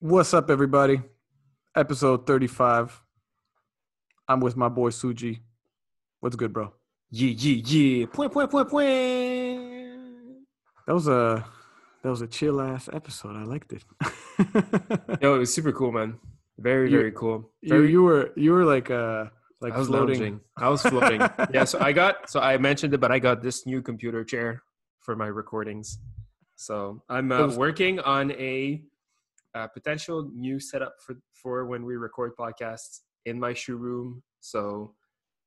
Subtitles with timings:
[0.00, 1.02] What's up, everybody?
[1.76, 3.02] Episode 35.
[4.28, 5.40] I'm with my boy Suji.
[6.20, 6.72] What's good, bro?
[7.10, 8.06] Yeah, yeah, yeah.
[8.06, 9.60] Point, point, point, point.
[10.86, 11.44] That was a
[12.02, 13.36] that was a chill ass episode.
[13.36, 13.84] I liked it.
[15.22, 16.18] Yo, it was super cool, man.
[16.58, 17.50] Very, You- very cool.
[17.60, 19.26] you, Very, you were you were like uh
[19.60, 20.18] like I was floating.
[20.20, 20.40] lounging.
[20.56, 21.20] I was floating.
[21.52, 24.62] yeah, so I got, so I mentioned it, but I got this new computer chair
[25.00, 25.98] for my recordings.
[26.56, 28.82] So I'm uh, Those- working on a,
[29.54, 34.22] uh potential new setup for for when we record podcasts in my shoe room.
[34.40, 34.94] So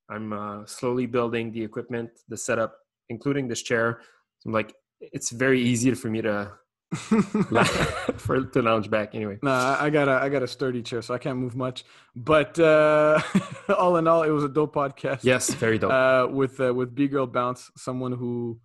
[0.09, 2.75] I'm uh, slowly building the equipment, the setup,
[3.09, 4.02] including this chair.
[4.39, 6.52] So I'm like, it's very easy for me to
[8.17, 9.16] for to lounge back.
[9.16, 11.55] Anyway, Nah, I I got a I got a sturdy chair, so I can't move
[11.55, 11.85] much.
[12.16, 13.20] But uh,
[13.77, 15.22] all in all, it was a dope podcast.
[15.23, 15.91] yes, very dope.
[15.91, 18.59] uh, with uh, with B Girl Bounce, someone who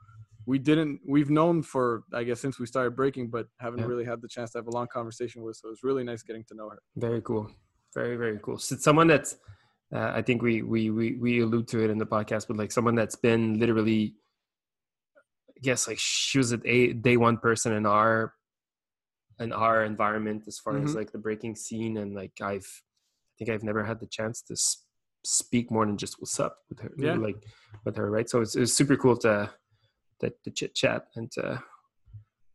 [0.53, 1.85] we didn't we've known for
[2.21, 3.91] I guess since we started breaking, but haven't Yeah.
[3.93, 5.57] really had the chance to have a long conversation with.
[5.59, 6.79] So it was really nice getting to know her.
[6.97, 7.45] Very cool.
[7.95, 8.59] Very very cool.
[8.59, 9.33] So it's someone that's
[9.97, 12.73] uh, I think we we we we allude to it in the podcast, but like
[12.73, 14.15] someone that's been literally,
[15.57, 18.35] I guess like she was a day, day one person in our
[19.41, 20.95] in our environment as far as Mhm.
[21.01, 22.71] like the breaking scene, and like I've
[23.33, 24.85] I think I've never had the chance to s-
[25.25, 27.15] speak more than just what's up with her, Yeah.
[27.29, 27.41] like
[27.85, 28.29] with her, right?
[28.31, 29.33] So it's it's super cool to
[30.21, 31.63] that to chit chat and to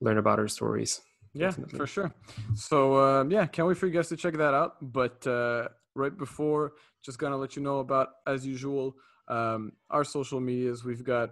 [0.02, 1.02] learn about her stories.
[1.34, 1.80] Yeah, Definitely.
[1.80, 2.14] for sure.
[2.56, 4.76] So um, yeah, can't wait for you guys to check that out.
[4.82, 8.96] But uh, right before, just gonna let you know about as usual
[9.28, 10.84] um, our social medias.
[10.84, 11.32] We've got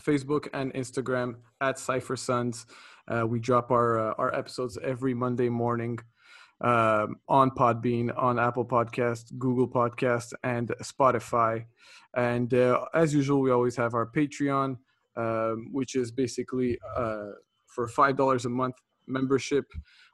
[0.00, 2.66] Facebook and Instagram at Cipher Sons.
[3.08, 5.98] Uh, we drop our uh, our episodes every Monday morning
[6.60, 11.64] um, on Podbean, on Apple Podcast, Google Podcast, and Spotify.
[12.16, 14.76] And uh, as usual, we always have our Patreon,
[15.16, 17.30] um, which is basically uh,
[17.66, 19.66] for five dollars a month membership,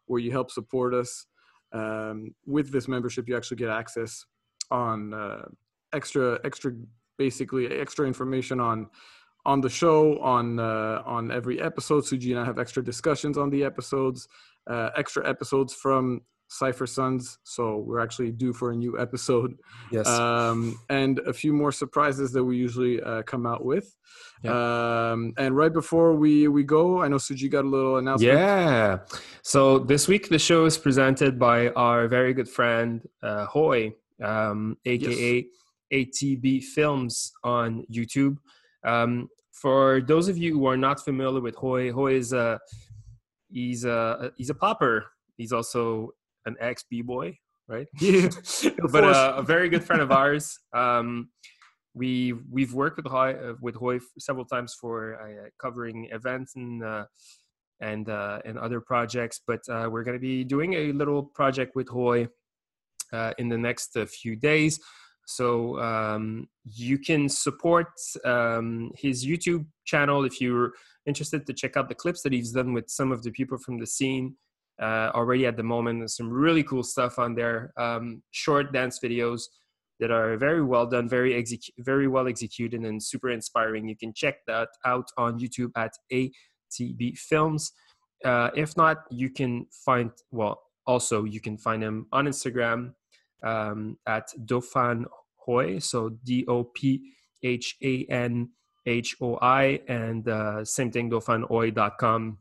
[0.06, 1.27] where you help support us.
[1.72, 4.24] Um, with this membership, you actually get access
[4.70, 5.44] on uh,
[5.92, 6.72] extra extra
[7.19, 8.88] basically extra information on
[9.44, 12.04] on the show on uh, on every episode.
[12.04, 14.28] Suji and I have extra discussions on the episodes,
[14.66, 17.38] uh, extra episodes from Cipher Sons.
[17.44, 19.54] So we're actually due for a new episode,
[19.92, 20.06] Yes.
[20.09, 23.94] um, and a few more surprises that we usually uh, come out with.
[24.44, 28.34] Um, and right before we we go, I know Suji got a little announcement.
[28.38, 28.98] Yeah.
[29.42, 34.76] So this week the show is presented by our very good friend uh, Hoi, um,
[34.84, 35.44] aka
[35.92, 38.36] ATB Films on YouTube.
[38.84, 42.60] Um, for those of you who are not familiar with Hoi, Hoi is a
[43.50, 45.06] he's a he's a popper.
[45.36, 46.12] He's also
[46.48, 47.36] an ex b boy,
[47.69, 47.86] right?
[48.00, 48.28] Yeah,
[48.92, 50.59] but uh, a very good friend of ours.
[50.75, 51.31] Um,
[51.94, 56.82] we we've worked with Hoi uh, with Hoi several times for uh, covering events and
[56.84, 57.04] uh,
[57.81, 59.41] and uh, and other projects.
[59.47, 62.28] But uh, we're going to be doing a little project with Hoi
[63.12, 64.80] uh, in the next uh, few days.
[65.26, 67.92] So um, you can support
[68.25, 70.72] um, his YouTube channel if you're
[71.06, 73.78] interested to check out the clips that he's done with some of the people from
[73.78, 74.36] the scene
[74.81, 76.11] uh, already at the moment.
[76.11, 77.72] Some really cool stuff on there.
[77.77, 79.43] Um, short dance videos
[80.00, 83.89] that are very well done, very exec- very well executed, and super inspiring.
[83.89, 87.72] You can check that out on YouTube at ATB Films.
[88.25, 90.61] Uh, if not, you can find well.
[90.87, 92.95] Also, you can find him on Instagram
[93.43, 95.05] um, at Dophan
[95.45, 97.12] Hoi, so D O P
[97.43, 98.50] H A N
[98.87, 102.39] H O I, and uh, same thing, dophanhoi.com.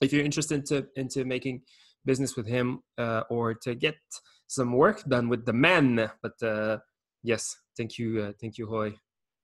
[0.00, 1.62] If you're interested to, into making
[2.04, 3.96] business with him uh, or to get
[4.46, 6.78] some work done with the man, but uh,
[7.22, 8.94] yes, thank you, uh, thank you, Hoi.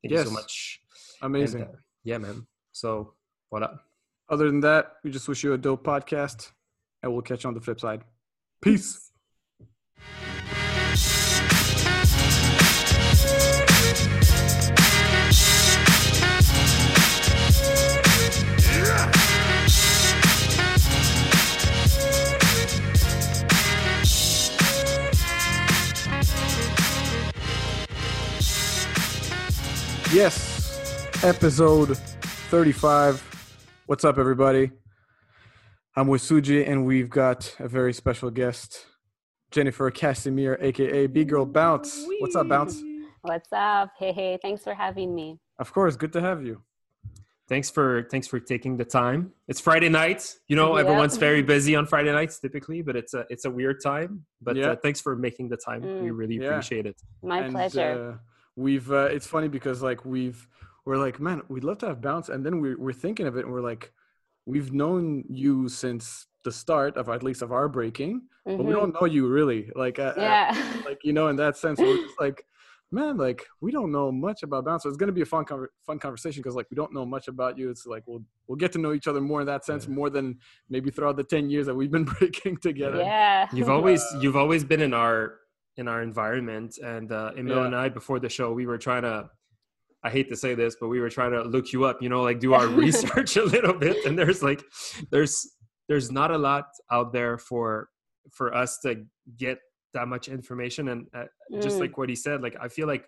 [0.03, 0.81] Thank you so much.
[1.23, 1.63] amazing.
[1.63, 2.47] And, uh, yeah, man.
[2.73, 3.15] So,
[3.51, 3.83] what up?
[4.29, 6.51] Other than that, we just wish you a dope podcast,
[7.03, 8.03] and we'll catch you on the flip side.
[8.61, 9.13] Peace.
[30.13, 33.23] Yes, episode 35.
[33.87, 34.71] What's up, everybody?
[35.97, 38.87] I'm with Suji, and we've got a very special guest,
[39.51, 42.05] Jennifer Casimir, aka B Girl Bounce.
[42.21, 42.81] What's up, Bounce?
[43.23, 43.91] What's up?
[43.99, 45.41] Hey, hey, thanks for having me.
[45.59, 46.63] Of course, good to have you.
[47.49, 49.33] Thanks for thanks for taking the time.
[49.49, 50.35] It's Friday night.
[50.49, 50.83] You know, Yeah.
[50.83, 54.25] everyone's very busy on Friday nights typically, but it's a it's a weird time.
[54.41, 54.71] But Yeah.
[54.71, 55.83] uh, thanks for making the time.
[55.83, 56.17] we Mm.
[56.19, 56.49] really Yeah.
[56.51, 57.01] appreciate it.
[57.23, 58.13] My And, pleasure.
[58.15, 58.19] Uh,
[58.57, 60.49] we've uh, it's funny because like we've
[60.85, 63.45] we're like, man, we'd love to have Bounce, and then we're we're thinking of it,
[63.45, 63.93] and we're like,
[64.47, 68.95] we've known you since the start of at least of our breaking, but we don't
[68.95, 69.71] know you really.
[69.75, 70.55] Like, uh, uh,
[70.87, 72.47] like you know, in that sense, we're just like,
[72.93, 74.85] man, like we don't know much about bounce.
[74.85, 77.27] So it's gonna be a fun, conver- fun conversation because like we don't know much
[77.27, 77.69] about you.
[77.69, 80.39] It's like we'll we'll get to know each other more in that sense, more than
[80.71, 82.99] maybe throughout the ten years that we've been breaking together.
[82.99, 83.49] yeah.
[83.53, 85.41] You've always you've always been in our
[85.77, 87.67] in our environment, and uh, Emil Yeah.
[87.67, 89.29] and I before the show we were trying to.
[90.05, 92.01] I hate to say this, but we were trying to look you up.
[92.01, 94.63] You know, like do our research a little bit, and there's like
[95.11, 95.35] there's
[95.89, 97.89] there's not a lot out there for
[98.33, 99.05] for us to
[99.37, 99.59] get
[99.95, 101.25] that much information and uh,
[101.63, 101.81] just Mm.
[101.81, 103.07] like what he said like i feel like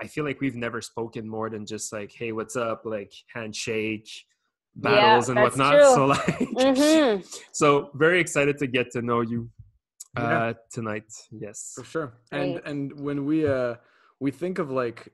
[0.00, 4.08] i feel like we've never spoken more than just like hey what's up like handshake
[4.74, 5.94] Yeah, battles and whatnot true.
[5.94, 7.40] so like Mhm.
[7.52, 9.48] so very excited to get to know you
[10.22, 10.52] Yeah.
[10.70, 12.66] tonight yes for sure and Great.
[12.66, 13.76] and when we uh
[14.20, 15.12] we think of like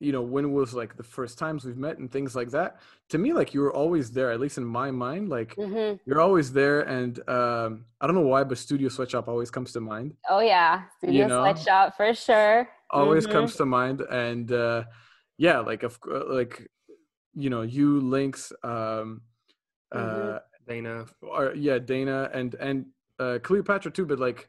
[0.00, 2.78] you know when was like the first times we've met and things like that
[3.08, 5.98] to me like you were always there at least in my mind like Mhm.
[6.06, 9.80] you're always there and um i don't know why but studio sweatshop always comes to
[9.80, 11.42] mind Oh yeah, studio know?
[11.42, 12.68] sweatshop for sure.
[12.90, 13.32] always Mhm.
[13.32, 14.84] comes to mind and uh
[15.38, 15.98] yeah like of
[16.38, 16.68] like
[17.34, 19.22] you know you lynx um
[19.92, 20.40] uh Mhm.
[20.68, 22.86] dana or yeah dana and and
[23.18, 24.48] uh cleopatra too but like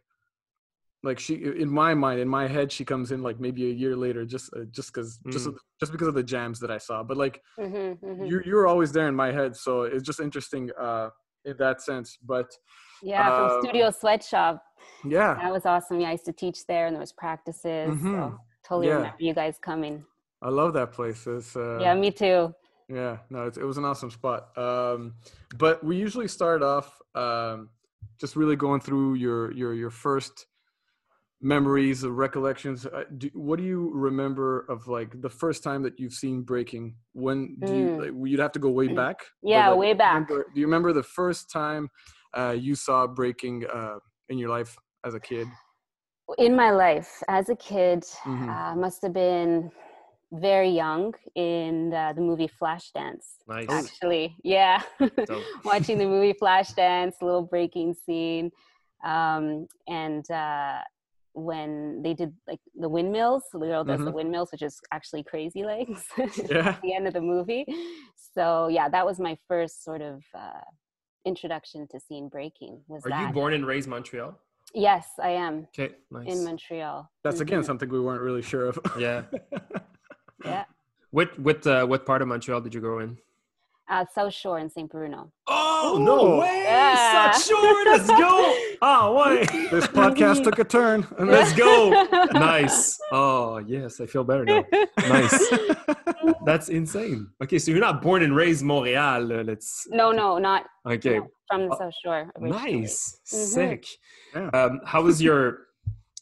[1.03, 3.95] like she in my mind in my head she comes in like maybe a year
[3.95, 5.55] later just uh, just because just Mm.
[5.79, 8.27] just because of the jams that i saw but like Mhm, mhm.
[8.27, 11.09] you you're always there in my head so it's just interesting uh
[11.45, 12.49] in that sense but
[13.03, 14.63] Yeah, um, from Studio Sweatshop.
[15.03, 15.99] yeah That was awesome.
[15.99, 17.89] Yeah, I used to teach there, and there was practices.
[17.91, 18.11] Mhm.
[18.11, 18.95] So totally Yeah.
[18.97, 20.03] remember you guys coming.
[20.41, 22.53] i love that place it's uh yeah, me too.
[22.87, 24.55] Yeah, no, it, it was an awesome spot.
[24.57, 25.15] Um,
[25.57, 27.69] but we usually start off um,
[28.19, 30.45] just really going through your your your first
[31.41, 32.85] memories or recollections.
[32.85, 36.95] Uh, do, what do you remember of like the first time that you've seen breaking?
[37.13, 37.99] When do you Mm.
[37.99, 39.17] like, you'd have to go way back?
[39.43, 40.13] but, Yeah, like, way back.
[40.29, 41.89] remember- do you remember the first time
[42.37, 43.97] uh, you saw breaking uh,
[44.29, 45.47] in your life as a kid?
[46.37, 48.49] In my life as a kid, Mhm.
[48.49, 49.71] uh, must have been
[50.31, 53.37] very young in the, the movie Flashdance.
[53.47, 54.81] nice Actually, yeah,
[55.65, 58.51] watching the movie Flashdance, little breaking scene,
[59.03, 60.79] um, and uh,
[61.33, 64.13] when they did like the windmills, the girl does the Mhm.
[64.15, 66.05] windmills, which is actually crazy legs.
[66.49, 66.69] Yeah.
[66.69, 67.65] at the end of the movie.
[68.33, 70.61] So yeah, that was my first sort of uh,
[71.25, 72.81] introduction to scene breaking.
[72.87, 73.27] Was are that?
[73.27, 74.37] you born and raised montreal
[74.73, 77.09] Yes, I am okay nice in Montreal.
[77.23, 77.65] That's again Mhm.
[77.65, 78.79] something we weren't really sure of.
[78.97, 79.23] yeah
[80.45, 80.65] Yeah,
[81.11, 83.17] what what uh, what part of montreal did you grow in
[83.87, 85.31] uh, South Shore in Saint Bruno.
[85.47, 86.03] Oh Ooh.
[86.03, 86.63] no way!
[86.65, 87.31] Yeah.
[87.31, 87.85] Such short.
[87.87, 88.33] Let's go.
[88.81, 89.49] Oh wait.
[89.71, 91.05] this podcast took a turn.
[91.19, 91.91] Let's go.
[92.33, 92.97] Nice.
[93.11, 94.63] Oh yes, I feel better now.
[95.07, 95.37] Nice.
[96.45, 97.27] That's insane.
[97.43, 99.31] Okay, so you're not born and raised Montreal.
[99.31, 99.85] uh, Let's.
[99.89, 101.19] No, no, not Okay.
[101.19, 102.31] no, from the Oh, South Shore.
[102.41, 102.81] originally.
[102.81, 103.19] Nice.
[103.31, 103.45] Mhm.
[103.55, 103.85] Sick.
[104.35, 104.49] Yeah.
[104.49, 105.67] Um, how was your?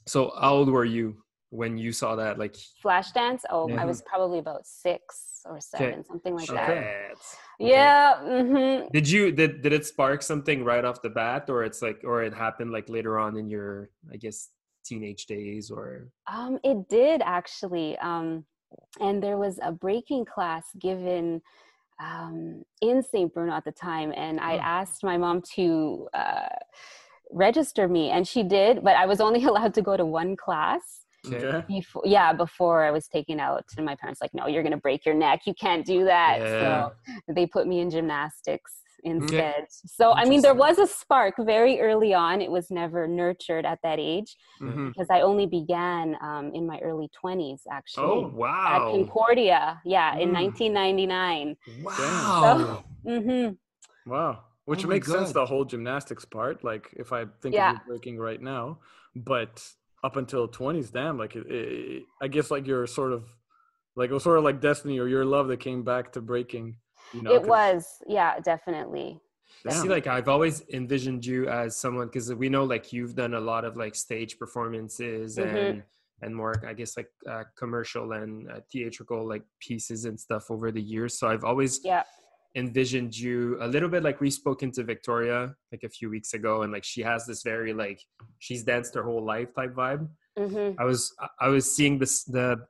[0.06, 1.23] So how old were you
[1.54, 2.40] when you saw that?
[2.40, 2.56] Like.
[2.84, 3.42] Flashdance.
[3.50, 3.82] Oh, Yeah.
[3.82, 6.68] I was probably about six or seven, something like that.
[6.68, 7.18] shit.
[7.60, 8.18] Yeah.
[8.20, 12.02] hmm Did you did did it spark something right off the bat, or it's like,
[12.04, 14.50] or it happened like later on in your, I guess,
[14.84, 16.10] teenage days, or?
[16.28, 17.98] Um, it did actually.
[18.00, 18.46] Um,
[19.00, 21.42] and there was a breaking class given
[22.02, 23.32] um, in St.
[23.34, 24.62] Bruno at the time, and I Hmm.
[24.80, 26.50] asked my mom to uh,
[27.32, 31.03] register me, and she did, but I was only allowed to go to one class.
[31.26, 31.64] Okay.
[31.68, 35.06] Before, yeah, before I was taken out, and my parents like, no, you're gonna break
[35.06, 35.42] your neck.
[35.46, 36.40] You can't do that.
[36.42, 36.60] Yeah.
[36.60, 38.74] So they put me in gymnastics
[39.06, 39.66] instead.
[39.70, 42.42] So I mean, there was a spark very early on.
[42.42, 44.88] It was never nurtured at that age Mhm.
[44.90, 48.04] because I only began um, in my early 20s actually.
[48.06, 48.86] Oh wow!
[48.86, 48.92] At!
[48.92, 50.34] Concordia, yeah, in Mm.
[50.34, 51.58] 1999.
[51.82, 52.84] Wow!
[53.06, 53.50] hmm
[54.06, 54.44] Wow.
[54.66, 56.64] Which Oh makes sense, the whole gymnastics part.
[56.64, 57.72] Like, if I think Yeah.
[57.72, 58.80] of you breaking right now,
[59.16, 59.62] but
[60.04, 63.26] up until 20s, damn, like, it, it, I guess, like, you're sort of,
[63.96, 66.76] like, it was sort of like destiny or your love that came back to breaking,
[67.14, 67.32] you know?
[67.34, 69.20] it 'cause- was, yeah, definitely.
[69.70, 73.40] See, like I've always envisioned you as someone because we know like you've done a
[73.40, 75.70] lot of like stage performances Mhm.
[75.70, 75.84] and
[76.22, 80.72] and more, I guess, like uh, commercial and uh, theatrical like pieces and stuff over
[80.72, 81.18] the years.
[81.20, 82.04] So I've always Yeah.
[82.56, 86.62] Envisioned you a little bit like we spoke into Victoria like a few weeks ago,
[86.64, 88.00] and like she has this very like
[88.40, 90.08] she's danced her whole life type vibe.
[90.38, 92.66] hmm I was I was seeing this the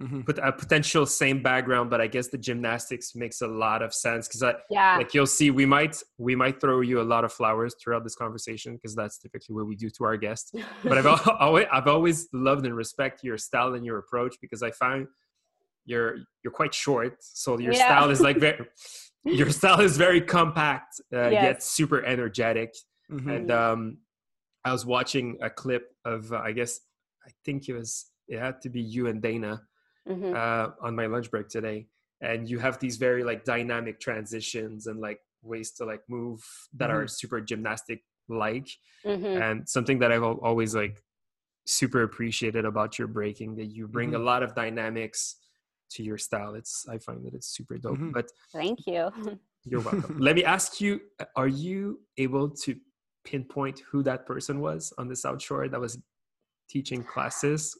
[0.00, 0.24] Mhm.
[0.24, 4.28] put a potential same background, but I guess the gymnastics makes a lot of sense
[4.28, 4.96] because I Yeah.
[4.98, 8.14] like you'll see we might we might throw you a lot of flowers throughout this
[8.14, 10.52] conversation because that's typically what we do to our guests
[10.84, 11.06] but i've
[11.40, 15.06] always i've always loved and respect your style and your approach because i find
[15.90, 17.84] you're you're quite short, so your Yeah.
[17.86, 18.64] style is like very
[19.24, 22.70] your style is very compact uh, yet super energetic.
[23.10, 23.30] Mhm.
[23.34, 23.80] And um,
[24.64, 26.72] I was watching a clip of uh, I guess
[27.28, 27.90] I think it was
[28.28, 29.52] it had to be you and Dana
[30.08, 30.32] Mhm.
[30.40, 31.78] uh, on my lunch break today,
[32.20, 36.40] and you have these very like dynamic transitions and like ways to like move
[36.78, 38.68] that are super gymnastic like
[39.04, 39.34] Mhm.
[39.44, 40.96] and something that I've always like
[41.66, 44.24] super appreciated about your breaking that you bring a Mhm.
[44.30, 45.36] lot of dynamics
[45.90, 46.54] to your style.
[46.54, 47.98] It's I find that it's super dope.
[47.98, 48.12] Mhm.
[48.12, 49.10] But Thank you.
[49.64, 50.18] you're welcome.
[50.18, 51.00] Let me ask you:
[51.36, 52.76] Are you able to
[53.24, 55.98] pinpoint who that person was on the South Shore that was
[56.68, 57.76] teaching classes?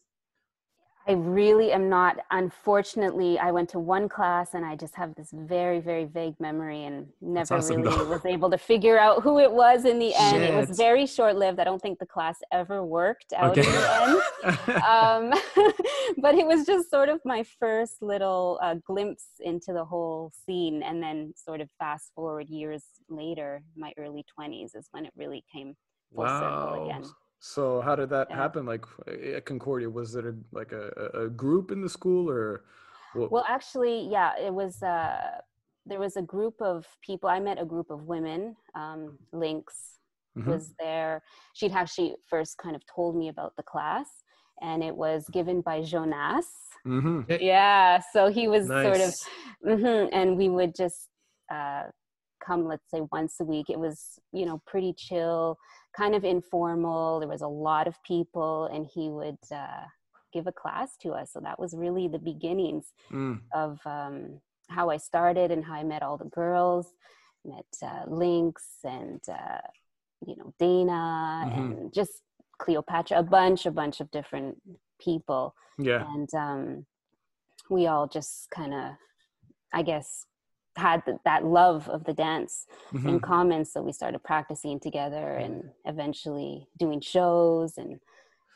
[1.09, 2.19] I really am not.
[2.31, 6.85] Unfortunately, I went to one class and I just have this very, very vague memory
[6.85, 8.09] and never awesome, really though.
[8.09, 10.43] was able to figure out who it was in the end.
[10.43, 11.59] It was very short lived.
[11.59, 14.83] I don't think the class ever worked out in the end.
[14.85, 15.41] um,
[16.19, 20.83] but it was just sort of my first little uh, glimpse into the whole scene
[20.83, 25.45] and then sort of fast forward years later my early 20s is when it really
[25.53, 25.75] came
[26.15, 27.05] full circle again
[27.41, 28.37] So how did that Yeah.
[28.37, 28.67] happen?
[28.67, 28.85] Like
[29.35, 32.65] at Concordia, was it a, like a, a- a group in the school or?
[33.15, 33.33] What?
[33.33, 35.41] well actually yeah it was uh,
[35.85, 39.97] there was a group of people i met a group of women um, lynx
[40.39, 40.47] Mhm.
[40.47, 41.21] was there
[41.55, 44.07] she'd actually first kind of told me about the class
[44.63, 46.47] and it was given by jonas
[46.87, 47.27] Mhm.
[47.41, 49.29] yeah so he was sort of Nice.
[49.65, 51.09] hmm and we would just
[51.53, 51.85] uh,
[52.47, 55.59] come let's say once a week it was you know pretty chill
[55.97, 59.85] kind of informal there was a lot of people and he would uh,
[60.33, 63.41] give a class to us so that was really the beginnings Mm.
[63.55, 66.87] of um, how i started and how i met all the girls
[67.45, 69.59] met uh, lynx and uh,
[70.27, 71.59] you know dana Mhm.
[71.59, 72.23] and just
[72.59, 74.61] cleopatra a bunch a bunch of different
[75.01, 76.05] people Yeah.
[76.15, 76.87] and um,
[77.69, 78.93] we all just kind of
[79.73, 80.27] i guess
[80.77, 83.23] had th- that love of the dance in Mhm.
[83.23, 88.01] common so we started practicing together and eventually doing shows and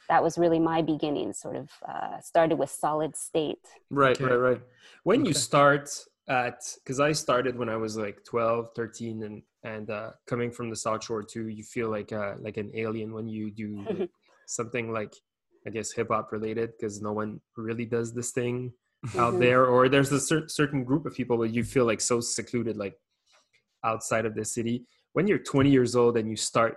[0.08, 4.16] that was really my beginning sort of uh, started with solid state Right.
[4.20, 4.24] Okay.
[4.24, 4.36] Right.
[4.50, 4.62] Right.
[5.02, 5.90] when you start
[6.28, 10.70] at because i started when i was like 12 13 and and uh coming from
[10.70, 14.08] the south shore too you feel like uh like an alien when you do like,
[14.46, 15.14] something like
[15.66, 18.72] i guess hip-hop related because no one really does this thing
[19.18, 19.38] out Mhm.
[19.40, 22.76] there or there's a cer- certain group of people where you feel like so secluded
[22.76, 22.98] like
[23.84, 26.76] outside of the city when you're 20 years old and you start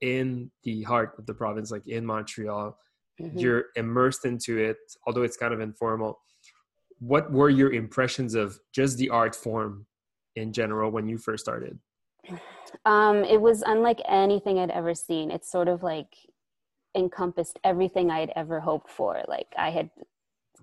[0.00, 2.78] in the heart of the province like in montreal
[3.20, 3.40] Mhm.
[3.40, 6.20] you're immersed into it although it's kind of informal
[6.98, 9.86] what were your impressions of just the art form
[10.36, 11.78] in general when you first started
[12.84, 15.30] Um, it was unlike anything I'd ever seen.
[15.30, 16.12] It sort of like
[16.96, 19.22] encompassed everything I had ever hoped for.
[19.28, 19.90] Like I had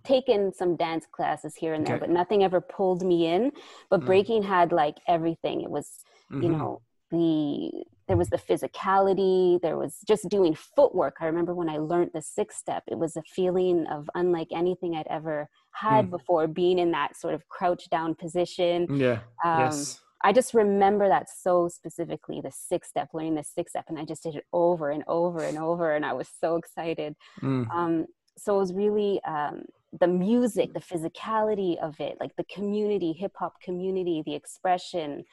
[0.03, 2.01] taken some dance classes here and there, Okay.
[2.07, 3.51] but nothing ever pulled me in.
[3.89, 4.05] But Mm.
[4.05, 5.61] breaking had like everything.
[5.61, 6.57] It was, you Mhm.
[6.57, 6.81] know,
[7.11, 9.61] the there was the physicality.
[9.61, 11.15] There was just doing footwork.
[11.21, 12.83] I remember when I learned the six step.
[12.87, 16.11] It was a feeling of unlike anything I'd ever had Mm.
[16.11, 16.47] before.
[16.47, 18.87] Being in that sort of crouch down position.
[18.97, 19.19] Yeah.
[19.43, 23.85] Um, yes I just remember that so specifically, the six step, learning the six step,
[23.89, 27.15] and I just did it over and over and over, and I was so excited.
[27.41, 27.69] Mm.
[27.75, 28.05] Um,
[28.37, 29.65] so it was really um,
[29.99, 35.23] the music, the physicality of it, like the community, hip hop community, the expression.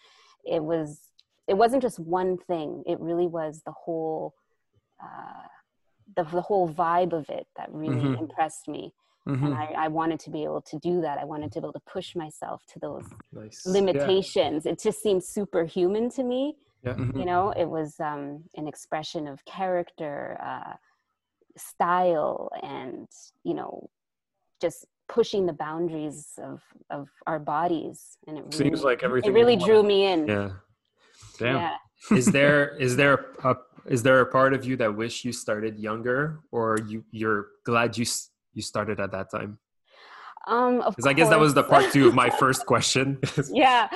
[0.44, 1.00] It was,
[1.48, 2.82] it wasn't just one thing.
[2.86, 4.34] It really was the whole,
[5.02, 5.46] uh,
[6.16, 8.18] the the whole vibe of it that really Mhm.
[8.18, 8.92] impressed me,
[9.26, 9.44] Mhm.
[9.44, 11.18] and I, I wanted to be able to do that.
[11.18, 14.66] I wanted to be able to push myself to those nice limitations.
[14.66, 16.56] It just seemed superhuman to me.
[16.82, 17.18] yeah Mhm.
[17.18, 20.74] You know, it was um, an expression of character, uh,
[21.56, 23.06] style, and
[23.44, 23.88] you know,
[24.60, 28.16] just pushing the boundaries of of our bodies.
[28.26, 29.30] And it really, Seems like everything.
[29.30, 30.26] it really drew me in.
[30.26, 30.50] yeah
[31.38, 31.56] Damn.
[31.56, 31.76] Yeah.
[32.16, 35.78] is there is there a is there a part of you that wish you started
[35.78, 38.04] younger or you you're glad you
[38.54, 39.58] you started at that time
[40.46, 43.18] Um, of because i guess that was the part two of my first question
[43.64, 43.88] yeah.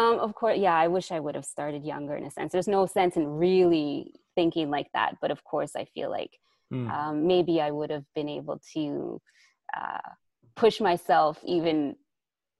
[0.00, 0.58] Um, of course.
[0.58, 0.76] Yeah.
[0.84, 2.52] I wish I would have started younger in a sense.
[2.52, 6.32] There's no sense in really thinking like that, but of course, I feel like
[6.72, 6.90] Mm.
[6.98, 9.20] um, maybe I would have been able to
[9.76, 9.98] uh,
[10.56, 11.96] push myself even,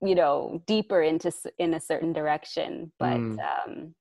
[0.02, 2.92] you know, deeper into in a certain direction.
[2.98, 3.38] But Mm.
[3.40, 3.94] um,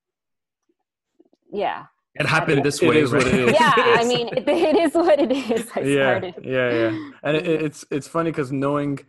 [1.52, 1.86] yeah,
[2.16, 3.34] it happened this It way is what right?
[3.34, 3.54] it is.
[3.54, 3.74] yeah.
[3.78, 5.70] I mean, it, it is what it is.
[5.76, 6.36] I yeah, started.
[6.44, 7.10] yeah, yeah.
[7.24, 9.00] And it, it's it's funny because knowing,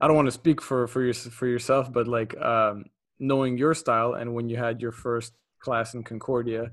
[0.00, 2.84] I don't want to speak for for your for yourself, but like um,
[3.18, 6.70] knowing your style and when you had your first class in Concordia,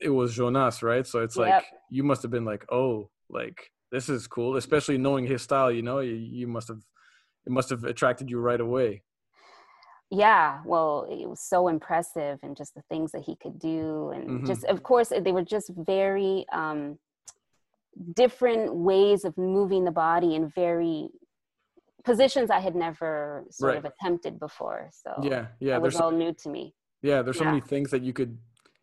[0.00, 1.06] it was Jonas, right?
[1.06, 1.64] So it's like Yep.
[1.90, 5.70] you must have been like, oh, like this is cool, especially knowing his style.
[5.70, 6.80] You know, you, you must have.
[7.46, 9.02] it must have attracted you right away.
[10.10, 14.42] Yeah, well, it was so impressive, and just the things that he could do, and
[14.42, 14.46] Mhm.
[14.46, 16.98] just of course they were just very um,
[18.14, 21.08] different ways of moving the body in very
[22.04, 23.78] positions I had never sort Right.
[23.78, 24.88] of attempted before.
[24.92, 25.76] So Yeah, yeah.
[25.76, 26.74] it was all new to me.
[27.02, 27.50] yeah, there's so yeah.
[27.50, 28.38] many things that you could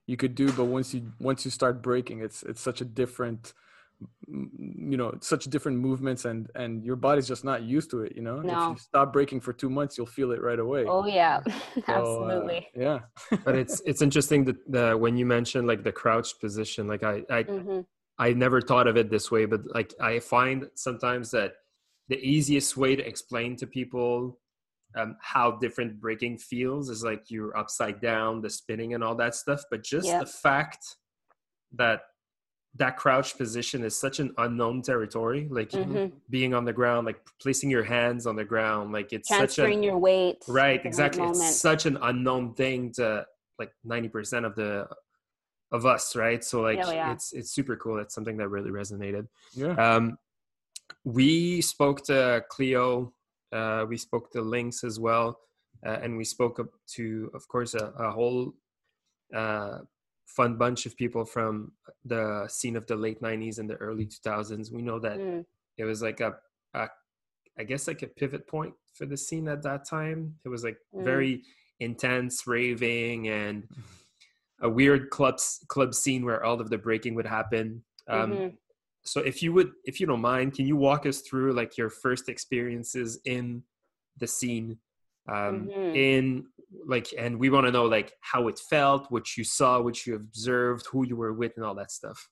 [0.06, 3.54] you could do, but once you once you start breaking, it's it's such a different
[4.27, 8.22] you know such different movements and and your body's just not used to it you
[8.22, 11.39] know if you stop breaking for two months you'll feel it right away Oh yeah,
[11.39, 11.51] So,
[11.88, 12.68] uh, absolutely.
[12.75, 13.00] yeah
[13.46, 17.24] but it's it's interesting that the when you mentioned like the crouched position like i
[17.30, 17.80] i hmm
[18.20, 21.54] I never thought of it this way, but like I find sometimes that
[22.10, 24.39] the easiest way to explain to people
[24.98, 29.36] um, how different breaking feels is like you're upside down, the spinning and all that
[29.36, 29.62] stuff.
[29.70, 30.20] But just Yeah.
[30.20, 30.84] the fact
[31.74, 32.01] that
[32.77, 37.19] that crouch position is such an unknown territory, like hmm being on the ground, like
[37.41, 40.43] placing your hands on the ground, like it's such a Transferring your weight.
[40.48, 41.38] right exactly moment.
[41.41, 43.25] it's such an unknown thing to
[43.60, 44.88] like 90% of the
[45.72, 47.12] of us right so like Oh, yeah.
[47.12, 50.17] it's it's super cool it's something that really resonated yeah um
[51.03, 53.12] we spoke to cleo
[53.51, 55.38] uh we spoke to lynx as well
[55.86, 58.53] uh, and we spoke up to of course a, a whole
[59.36, 59.79] uh
[60.27, 61.72] fun bunch of people from
[62.05, 65.46] the scene of the late 90s and the early 2000s we know that Mm,
[65.77, 66.36] it was like a,
[66.74, 66.88] a
[67.57, 70.77] i guess like a pivot point for the scene at that time it was like
[70.93, 71.03] Mm.
[71.03, 71.43] very
[71.79, 73.67] intense raving and
[74.62, 78.57] a weird club club scene where all of the breaking would happen um mhm.
[79.03, 81.89] so if you would if you don't mind can you walk us through like your
[81.89, 83.63] first experiences in
[84.17, 84.77] the scene
[85.29, 85.96] um Mhm.
[85.96, 86.46] in
[86.86, 90.15] like and we want to know like how it felt what you saw what you
[90.15, 92.29] observed who you were with and all that stuff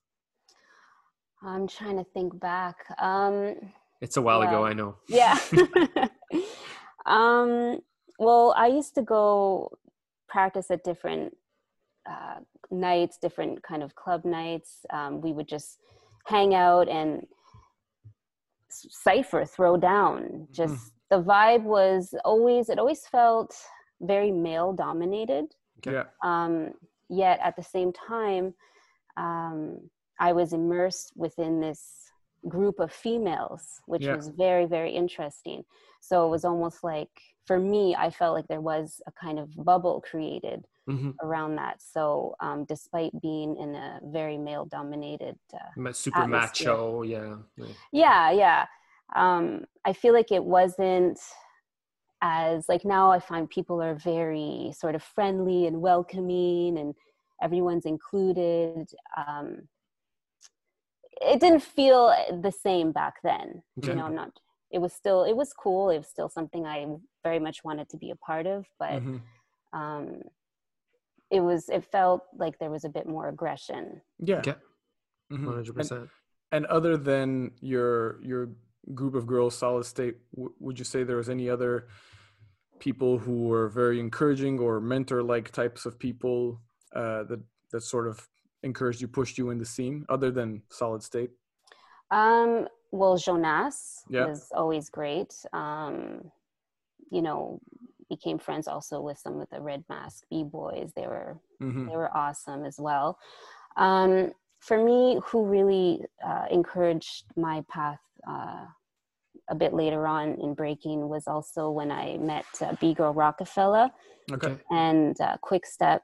[1.42, 2.76] I'm trying to think back.
[2.98, 3.54] Um,
[4.00, 5.38] it's a while ago i know yeah.
[7.06, 7.80] um,
[8.18, 9.70] well, I used to go
[10.28, 11.36] practice at different
[12.08, 12.40] uh,
[12.70, 14.84] nights, different kind of club nights.
[14.92, 15.78] Um, we would just
[16.24, 17.26] hang out and
[18.68, 20.48] cipher, throw down.
[20.50, 23.54] Just the vibe was always, it always felt
[24.00, 25.46] very male dominated.
[25.84, 26.72] Yeah Um,
[27.08, 28.54] yet at the same time,
[29.16, 31.80] um, I was immersed within this
[32.48, 34.16] group of females, which Yeah.
[34.16, 35.64] was very, very interesting.
[36.00, 37.10] So it was almost like,
[37.46, 41.14] for me, I felt like there was a kind of bubble created Mhm.
[41.22, 41.82] around that.
[41.82, 46.66] So um, despite being in a very male dominated, uh, super Atmosphere.
[46.66, 47.72] macho yeah yeah.
[47.92, 48.66] yeah, yeah,
[49.14, 51.18] um, I feel like it wasn't
[52.22, 56.94] as like now I find people are very sort of friendly and welcoming and
[57.42, 58.88] everyone's included.
[59.16, 59.68] Um,
[61.20, 63.62] it didn't feel the same back then.
[63.78, 63.90] Okay.
[63.90, 64.30] You know, I'm not.
[64.70, 65.24] It was still.
[65.24, 65.90] It was cool.
[65.90, 66.86] It was still something I
[67.22, 69.20] very much wanted to be a part of, but Mhm.
[69.72, 70.22] um,
[71.30, 71.68] it was.
[71.68, 74.02] It felt like there was a bit more aggression.
[74.18, 74.54] yeah Okay.
[75.32, 75.44] Mhm.
[75.46, 76.08] 100%
[76.52, 78.48] and other than your your
[78.94, 81.88] group of girls solid state w- would you say there was any other
[82.78, 86.60] people who were very encouraging or mentor like types of people
[86.94, 87.40] uh, that
[87.72, 88.28] that sort of
[88.62, 91.30] encouraged you pushed you in the scene other than solid state
[92.10, 94.26] Um, well, Jonas Yeah.
[94.26, 95.34] was always great.
[95.52, 96.30] Um,
[97.10, 97.60] you know,
[98.08, 100.92] became friends also with some of the Red Mask B boys.
[100.96, 103.18] They were hmm they were awesome as well.
[103.76, 108.66] Um, for me, who really uh, encouraged my path uh,
[109.48, 113.90] a bit later on in breaking was also when I met uh, B Girl Rokafella.
[114.32, 114.56] Okay.
[114.70, 116.00] And uh, Kwikstep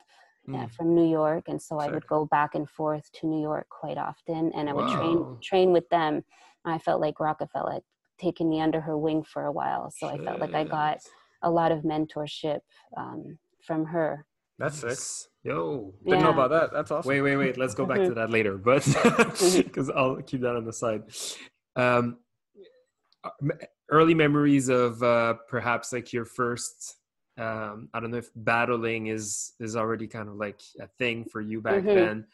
[0.48, 0.72] yeah, Mm.
[0.74, 3.96] from New York, and so I would go back and forth to New York quite
[3.96, 4.98] often, and I would Wow.
[4.98, 6.24] train train with them.
[6.64, 7.82] I felt like Rokafella had
[8.18, 10.98] taken me under her wing for a while, so I felt like I got
[11.42, 12.58] a lot of mentorship
[12.96, 14.26] um, from her.
[14.58, 14.88] that's sick.
[14.90, 15.28] Nice.
[15.44, 15.94] yo.
[16.04, 16.72] Didn't know about that.
[16.72, 17.08] That's awesome.
[17.08, 17.56] Wait wait wait.
[17.56, 18.58] Let's go back to that later.
[18.58, 18.84] But
[19.64, 21.02] because i'll keep that on the side.
[21.76, 22.18] Um uh, m-
[23.90, 26.96] early memories of uh perhaps like your first
[27.38, 31.40] um i don't know if battling is is already kind of like a thing for
[31.40, 31.94] you back Mhm.
[31.94, 32.26] then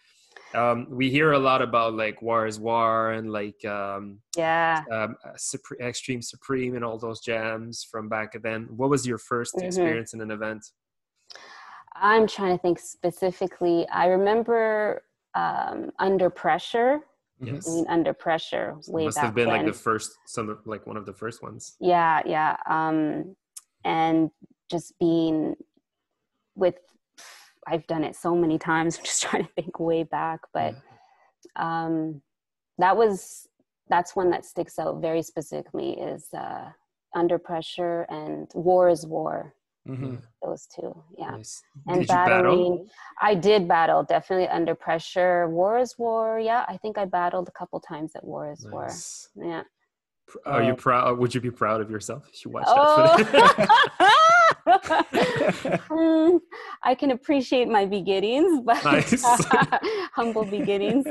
[0.55, 4.85] um we hear a lot about like war is war and like um Yeah.
[4.91, 8.69] um, uh, Supre- Extreme Supreme and all those jams from back then.
[8.77, 9.67] What was your 1st Mhm.
[9.67, 10.63] experience in an event?
[11.95, 13.87] I'm trying to think specifically.
[13.89, 15.03] I remember
[15.35, 17.01] um, Under Pressure,
[17.41, 17.65] Mhm.
[17.65, 19.59] doing Under Pressure way Must back have been when.
[19.59, 21.77] like the first, some like one of the first ones.
[21.81, 23.37] yeah yeah um
[23.85, 24.31] and
[24.71, 25.55] just being
[26.57, 26.75] with
[27.67, 30.75] i've done it so many times i'm just trying to think way back but
[31.57, 32.21] um
[32.79, 33.47] that was
[33.89, 36.71] that's one that sticks out very specifically is uh
[37.15, 39.55] Under Pressure and War is War.
[39.89, 40.17] Mm-hmm.
[40.43, 41.31] Those two, yeah.
[41.31, 41.63] Nice.
[41.87, 42.87] And Did battling, battle?
[43.23, 45.49] I did battle definitely under pressure.
[45.49, 46.65] War is War, yeah.
[46.69, 48.89] I think I battled a couple times at War is War.
[49.37, 49.63] Yeah.
[50.45, 51.19] Are you Um, proud?
[51.19, 53.17] Would you be proud of yourself if you watched Oh.
[53.33, 53.69] that?
[55.91, 56.37] Hmm,
[56.83, 59.23] I can appreciate my beginnings, but Nice.
[60.13, 61.07] humble beginnings.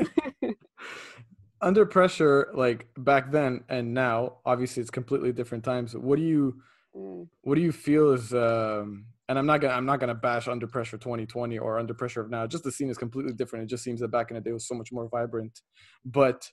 [1.60, 6.54] under pressure like back then and now obviously it's completely different times what do you
[6.98, 10.48] Mm, what do you feel is um and i'm not gonna i'm not gonna bash
[10.48, 13.68] under pressure 2020 or under pressure of now just the scene is completely different it
[13.68, 15.60] just seems that back in the day was so much more vibrant
[16.04, 16.50] but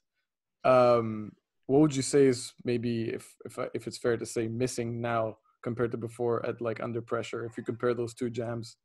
[0.63, 1.31] um
[1.65, 5.35] what would you say is maybe if if if it's fair to say missing now
[5.63, 8.77] compared to before at like under pressure if you compare those two jams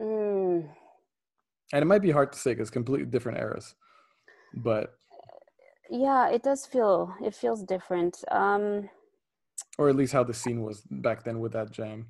[0.00, 0.66] mm.
[1.72, 3.74] and it might be hard to say because completely different eras
[4.54, 4.94] but
[5.90, 8.24] Yeah, it does feel it feels different.
[8.30, 8.88] Um
[9.78, 12.06] or at least how the scene was back then with that jam.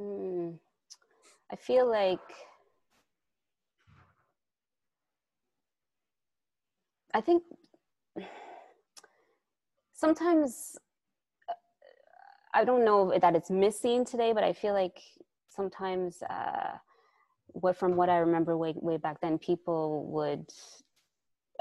[0.00, 0.58] Mm,
[1.50, 2.20] I feel like
[7.12, 7.42] I think
[9.92, 10.76] sometimes
[11.48, 11.52] uh,
[12.54, 15.00] I don't know that it's missing today, but I feel like
[15.48, 16.78] sometimes uh,
[17.48, 20.46] what from what I remember way way back then, people would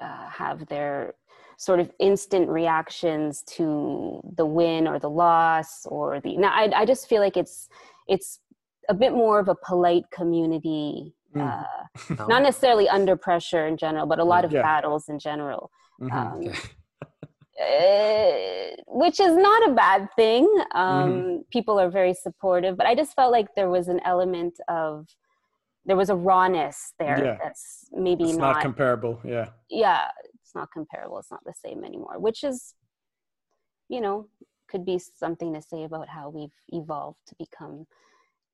[0.02, 1.16] uh, have their
[1.60, 6.38] sort of instant reactions to the win or the loss or the.
[6.38, 7.68] Now, I I just feel like it's
[8.08, 8.40] it's
[8.88, 11.14] a bit more of a polite community.
[11.36, 11.42] Mm.
[11.46, 12.26] Uh, No.
[12.34, 14.62] not necessarily under pressure in general, but a lot of Yeah.
[14.64, 15.70] battles in general
[16.02, 16.12] Mhm.
[16.20, 16.56] um, Okay.
[17.68, 20.46] uh, which is not a bad thing.
[20.74, 21.36] Um, Mm-hmm.
[21.52, 25.08] People are very supportive, but I just felt like there was an element of
[25.86, 27.38] there was a rawness there Yeah.
[27.44, 30.02] that's maybe it's not, not comparable yeah yeah,
[30.50, 31.20] it's not comparable.
[31.20, 32.74] It's not the same anymore, which is,
[33.88, 34.28] you know,
[34.70, 37.86] could be something to say about how we've evolved to become,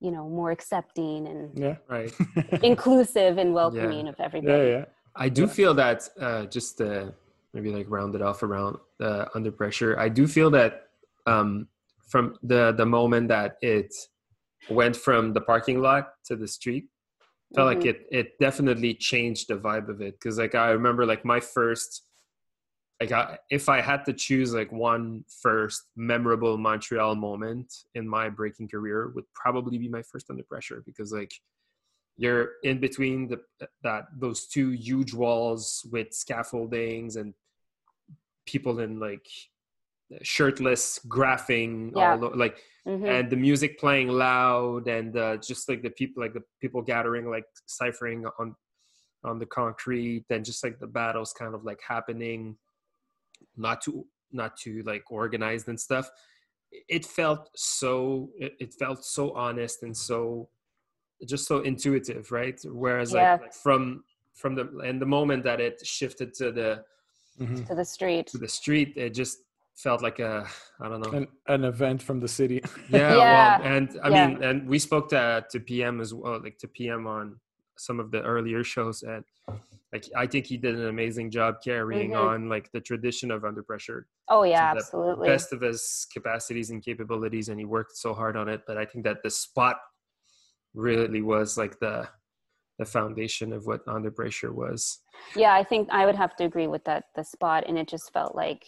[0.01, 2.11] you know, more accepting and yeah Right.
[2.63, 4.51] inclusive and welcoming of everybody.
[4.51, 5.47] yeah yeah I do Yeah.
[5.57, 7.13] feel that uh, just to
[7.53, 9.97] maybe like round it off around uh, under pressure.
[9.97, 10.71] I do feel that
[11.25, 11.69] um,
[12.11, 13.93] from the the moment that it
[14.69, 16.85] went from the parking lot to the street,
[17.55, 17.91] felt like Mhm.
[17.91, 20.13] it it definitely changed the vibe of it.
[20.15, 22.03] Because like I remember like my first
[23.01, 28.29] like I, if I had to choose like one first memorable Montreal moment in my
[28.29, 31.33] breaking career would probably be my first under pressure because like
[32.17, 33.41] you're in between the
[33.83, 37.33] that those two huge walls with scaffoldings and
[38.45, 39.27] people in like
[40.21, 42.11] shirtless graphing Yeah.
[42.13, 43.07] all o- like Mhm.
[43.07, 47.29] and the music playing loud and uh, just like the people like the people gathering
[47.29, 48.55] like ciphering on
[49.23, 52.55] on the concrete and just like the battles kind of like happening
[53.57, 56.09] not too not too like organized and stuff
[56.89, 60.47] it felt so it, it felt so honest and so
[61.25, 63.31] just so intuitive right whereas Yeah.
[63.33, 64.03] like, like from
[64.35, 66.85] from the and the moment that it shifted to the
[67.39, 67.65] Mhm.
[67.67, 68.27] to the street.
[68.27, 69.39] to the street it just
[69.75, 70.47] felt like a
[70.79, 74.27] i don't know an, an event from the city yeah, Yeah, well, and I yeah.
[74.27, 77.39] mean, and we spoke to to PM as well, like to PM on
[77.77, 79.23] some of the earlier shows, and
[79.91, 82.19] like I think he did an amazing job carrying Mhm.
[82.27, 85.27] on like the tradition of Under Pressure, Oh yeah, the absolutely.
[85.27, 88.61] best of his capacities and capabilities, and he worked so hard on it.
[88.67, 89.77] But I think that the spot
[90.73, 92.07] really was like the
[92.79, 95.01] the foundation of what Under Pressure was.
[95.35, 97.05] Yeah, I think I would have to agree with that.
[97.15, 98.63] The spot, and it just felt like,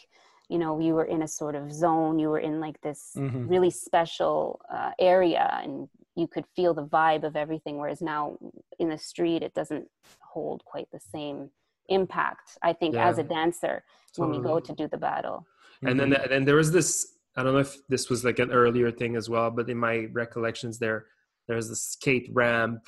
[0.50, 2.20] you know, you were in a sort of zone.
[2.20, 3.50] You were in like this Mhm.
[3.50, 7.78] really special uh, area, and you could feel the vibe of everything.
[7.78, 8.38] Whereas now
[8.80, 9.90] in the street, it doesn't
[10.22, 11.52] hold quite the same
[11.90, 12.58] impact.
[12.62, 13.28] I think as a Yeah.
[13.30, 13.84] dancer
[14.18, 15.46] when we go to do the battle.
[15.84, 16.90] and then and then there was this
[17.36, 19.96] i don't know if this was like an earlier thing as well but in my
[20.12, 21.06] recollections there
[21.48, 22.82] there's a skate ramp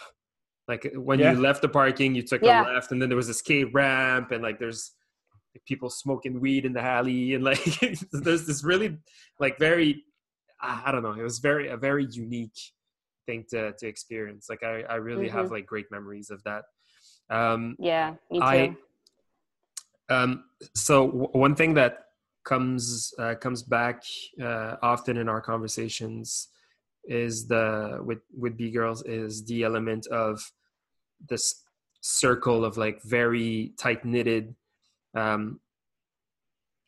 [0.68, 1.34] like when Yeah.
[1.34, 2.64] you left the parking you took Yeah.
[2.64, 4.82] a left and then there was a skate ramp and like there's
[5.54, 7.64] like, people smoking weed in the alley and like
[8.12, 8.98] there's this really
[9.40, 10.04] like very
[10.62, 12.60] i don't know it was very a very unique
[13.30, 14.48] thing to to experience.
[14.50, 16.64] Like i i really have like great memories of that.
[17.30, 18.46] Um Yeah, me too.
[18.46, 18.76] I
[20.10, 22.06] um, so w- one thing that
[22.44, 24.04] comes uh, comes back
[24.42, 26.48] uh, often in our conversations
[27.06, 30.52] is the with with B girls is the element of
[31.30, 31.64] this
[32.02, 34.56] circle of like very tight knitted
[35.16, 35.60] um,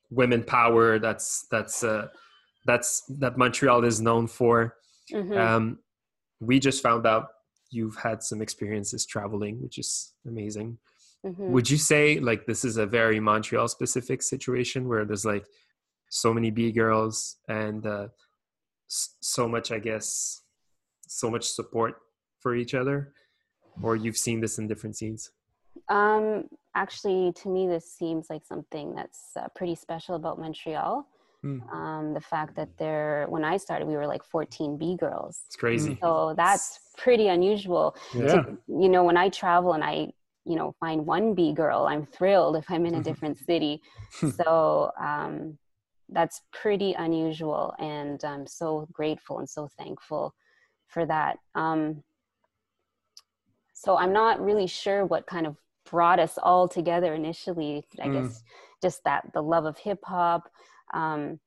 [0.10, 1.00] women power.
[1.00, 2.08] That's that's uh,
[2.66, 4.76] that's that Montreal is known for.
[5.12, 5.38] Mhm.
[5.38, 5.80] Um,
[6.40, 7.28] we just found out
[7.70, 10.78] you've had some experiences traveling, which is amazing.
[11.24, 11.50] Mhm.
[11.52, 15.46] would you say like this is a very montreal specific situation where there's like
[16.10, 18.08] so many b girls and uh,
[18.90, 20.42] s- so much i guess
[21.08, 21.94] so much support
[22.40, 23.14] for each other
[23.84, 25.30] or you've seen this in different scenes
[25.90, 31.08] Um, actually, to me, this seems like something that's uh, pretty special about Montreal.
[31.42, 31.62] Hmm.
[31.72, 35.42] Um, the fact that there, when I started, we were like 14 B girls.
[35.48, 37.96] it's crazy So that's pretty unusual.
[38.14, 38.44] Yeah.
[38.68, 40.12] You know, when I travel and I,
[40.46, 43.82] you know, find one B girl, I'm thrilled if I'm in a different city.
[44.36, 45.58] so um,
[46.10, 47.74] that's pretty unusual.
[47.80, 50.36] And I'm so grateful and so thankful
[50.88, 51.38] for that.
[51.56, 52.04] Um,
[53.74, 55.56] so I'm not really sure what kind of
[55.90, 57.86] brought us all together initially.
[58.02, 58.14] I Mm.
[58.14, 58.44] guess
[58.82, 60.50] just that the love of hip hop,
[60.94, 61.40] um,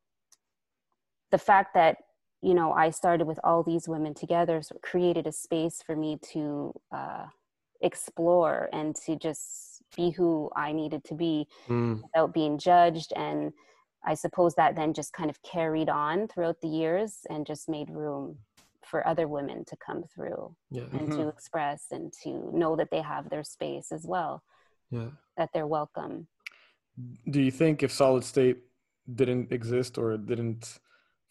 [1.31, 1.97] the fact that
[2.43, 6.19] you know I started with all these women together, so created a space for me
[6.33, 7.27] to uh,
[7.81, 13.53] explore and to just be who I needed to be Mm, without being judged and
[14.05, 17.89] i suppose that then just kind of carried on throughout the years and just made
[17.91, 18.39] room
[18.87, 20.85] for other women to come through yeah.
[20.93, 24.43] and to express and to know that they have their space as well.
[24.91, 25.09] Yeah.
[25.37, 26.29] That they're welcome.
[27.29, 28.59] Do you think if Solid State
[29.13, 30.79] didn't exist or didn't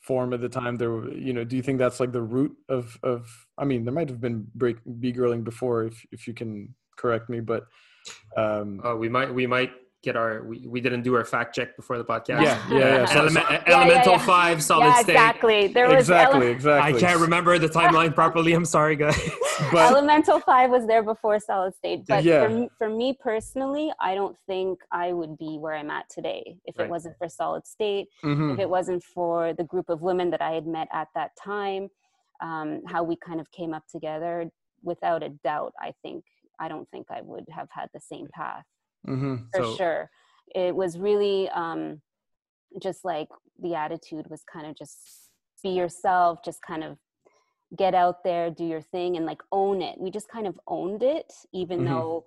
[0.01, 2.55] form at the time, there, were- you know, do you think that's like the root
[2.67, 3.29] of of?
[3.57, 7.29] I mean, there might have been break b girling before, if if you can correct
[7.29, 7.67] me, but
[8.35, 9.71] um, Oh, we might we might
[10.03, 12.41] get our we, we didn't do our fact check before the podcast.
[12.43, 13.05] Yeah, yeah, yeah.
[13.05, 14.25] So- Element- yeah, Elemental yeah.
[14.25, 15.09] Five, Solid yeah State.
[15.13, 16.97] exactly there was exactly, ele- exactly.
[16.97, 18.53] I can't remember the timeline properly.
[18.53, 19.19] I'm sorry, guys.
[19.71, 22.47] But elemental five was there before solid state but Yeah.
[22.47, 26.75] for, for me personally i don't think i would be where i'm at today if
[26.77, 26.85] Right.
[26.85, 28.53] it wasn't for solid state Mhm.
[28.53, 31.87] if it wasn't for the group of women that I had met at that time,
[32.41, 34.49] um, how we kind of came up together,
[34.81, 36.23] without a doubt, I think
[36.59, 38.65] I don't think I would have had the same path
[39.07, 39.49] Mhm.
[39.53, 40.09] for So- sure.
[40.55, 42.01] It was really um,
[42.81, 45.29] just like the attitude was kind of just
[45.63, 46.97] be yourself, just kind of
[47.75, 49.99] get out there, do your thing, and like own it.
[49.99, 51.85] We just kind of owned it, even Mhm.
[51.85, 52.25] though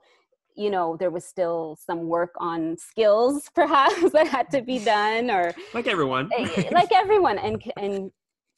[0.59, 5.31] you know there was still some work on skills perhaps that had to be done
[5.31, 6.31] or like everyone.
[6.33, 8.11] eh, like everyone and and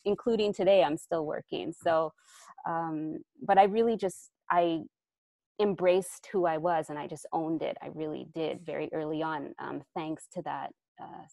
[0.05, 2.13] including today i'm still working so
[2.69, 4.81] um but i really just i
[5.61, 9.55] embraced who i was and i just owned it i really did very early on
[9.59, 10.71] um thanks to that
[11.03, 11.25] uh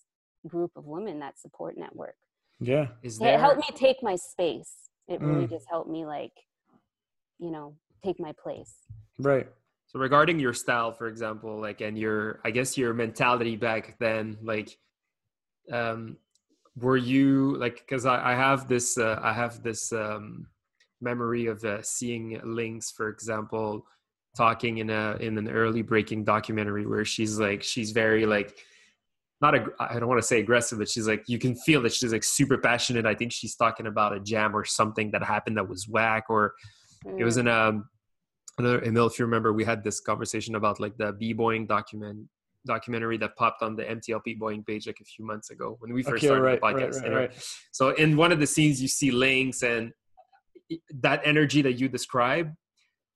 [0.47, 2.15] group of women that support network
[2.59, 2.87] Yeah.
[3.03, 4.71] Is it there helped me take my space
[5.07, 5.49] it really Mm.
[5.49, 6.33] just helped me like
[7.39, 8.73] you know take my place
[9.19, 9.47] Right.
[9.87, 14.37] so regarding your style, for example, like and your I guess your mentality back then,
[14.43, 14.77] like
[15.71, 16.17] um
[16.75, 20.47] were you like because I, I have this uh, I have this um
[21.01, 23.85] memory of uh, seeing Lynx, for example,
[24.35, 28.57] talking in a in an early breaking documentary where she's like she's very like
[29.41, 31.93] not ag- I don't want to say aggressive, but she's like you can feel that
[31.93, 33.05] she's like super passionate.
[33.05, 36.53] I think she's talking about a jam or something that happened that was whack, or
[37.17, 37.41] it was Mm.
[37.41, 37.89] in um
[38.57, 39.07] another Emil.
[39.07, 42.27] If you remember, we had this conversation about like the b boying document
[42.65, 46.01] documentary that popped on the MTLP boying page like a few months ago when we
[46.01, 46.95] first Okay, started right, the podcast.
[46.95, 47.49] right, Anyway, right.
[47.71, 49.91] so in one of the scenes, you see Lynx and
[51.01, 52.51] that energy that you describe.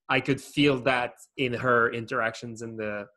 [0.09, 3.07] I could feel that in her interactions in the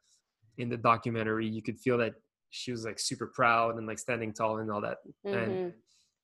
[0.59, 1.49] in the documentary.
[1.49, 2.15] You could feel that
[2.51, 4.99] she was like super proud and like standing tall and all that.
[5.25, 5.73] And Mhm.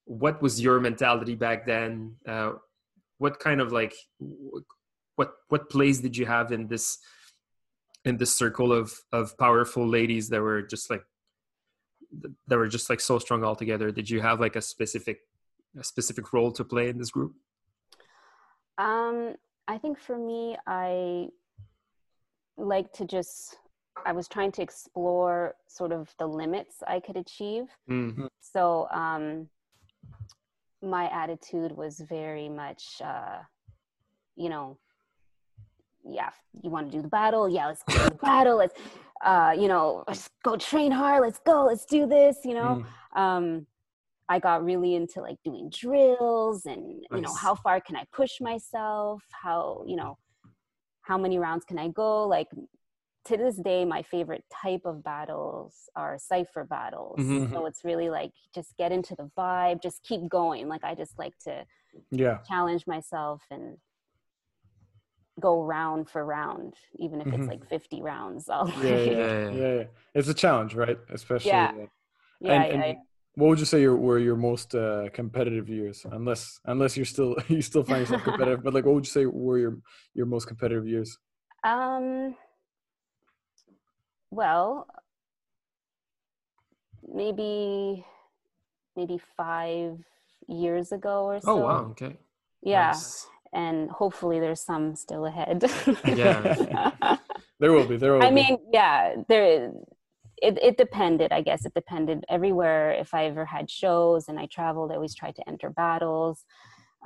[0.04, 2.16] what was your mentality back then?
[2.26, 2.52] Uh,
[3.16, 3.94] what kind of like
[5.16, 6.98] what what place did you have in this
[8.04, 11.04] in this circle of of powerful ladies that were just like
[12.46, 15.18] that were just like so strong all together did you have like a specific
[15.78, 17.34] a specific role to play in this group
[18.78, 19.34] Um,
[19.68, 21.28] I think for me, I
[22.56, 23.58] like to just,
[24.06, 27.66] I was trying to explore sort of the limits I could achieve.
[27.88, 28.28] Mm.
[28.40, 29.48] So um,
[30.82, 33.40] my attitude was very much, uh,
[34.36, 34.78] you know,
[36.02, 36.30] yeah,
[36.62, 37.46] you want to do the battle?
[37.46, 38.56] Yeah, let's do the battle.
[38.56, 38.74] Let's,
[39.22, 41.20] uh, you know, let's go train hard.
[41.20, 41.66] Let's go.
[41.66, 42.38] Let's do this.
[42.44, 43.20] You know, Mm.
[43.20, 43.66] um,
[44.28, 48.40] I got really into like doing drills and you know how far can I push
[48.40, 49.22] myself?
[49.32, 50.18] How you know
[51.02, 52.26] how many rounds can I go?
[52.26, 52.48] Like
[53.24, 57.18] to this day, my favorite type of battles are cipher battles.
[57.18, 57.52] Mhm.
[57.52, 60.68] So it's really like just get into the vibe, just keep going.
[60.68, 61.64] Like I just like to
[62.10, 62.38] Yeah.
[62.46, 63.78] challenge myself and
[65.40, 68.48] go round for round, even if it's like 50 rounds.
[68.52, 69.84] I'll Yeah, yeah, Yeah, yeah.
[70.14, 70.98] It's a challenge, right?
[71.10, 71.50] Especially.
[71.50, 71.72] Yeah.
[72.40, 72.96] yeah, and, I- and
[73.38, 76.04] what would you say your, were your most uh, competitive years?
[76.10, 79.26] Unless unless you're still you still find yourself competitive, but like what would you say
[79.26, 79.78] were your
[80.12, 81.16] your most competitive years?
[81.62, 82.34] Um,
[84.32, 84.88] well,
[87.06, 88.04] maybe
[88.96, 89.98] maybe five
[90.48, 91.52] years ago or so.
[91.52, 91.84] Oh wow!
[91.92, 92.16] Okay.
[92.60, 93.28] Yeah, nice.
[93.52, 95.64] and hopefully there's some still ahead.
[96.04, 97.16] yeah.
[97.60, 97.98] there will be.
[97.98, 98.24] There will.
[98.24, 98.34] I be.
[98.34, 99.70] mean, yeah, there.
[100.40, 101.64] It, it depended, I guess.
[101.64, 102.92] It depended everywhere.
[102.92, 106.44] If I ever had shows and I traveled, I always tried to enter battles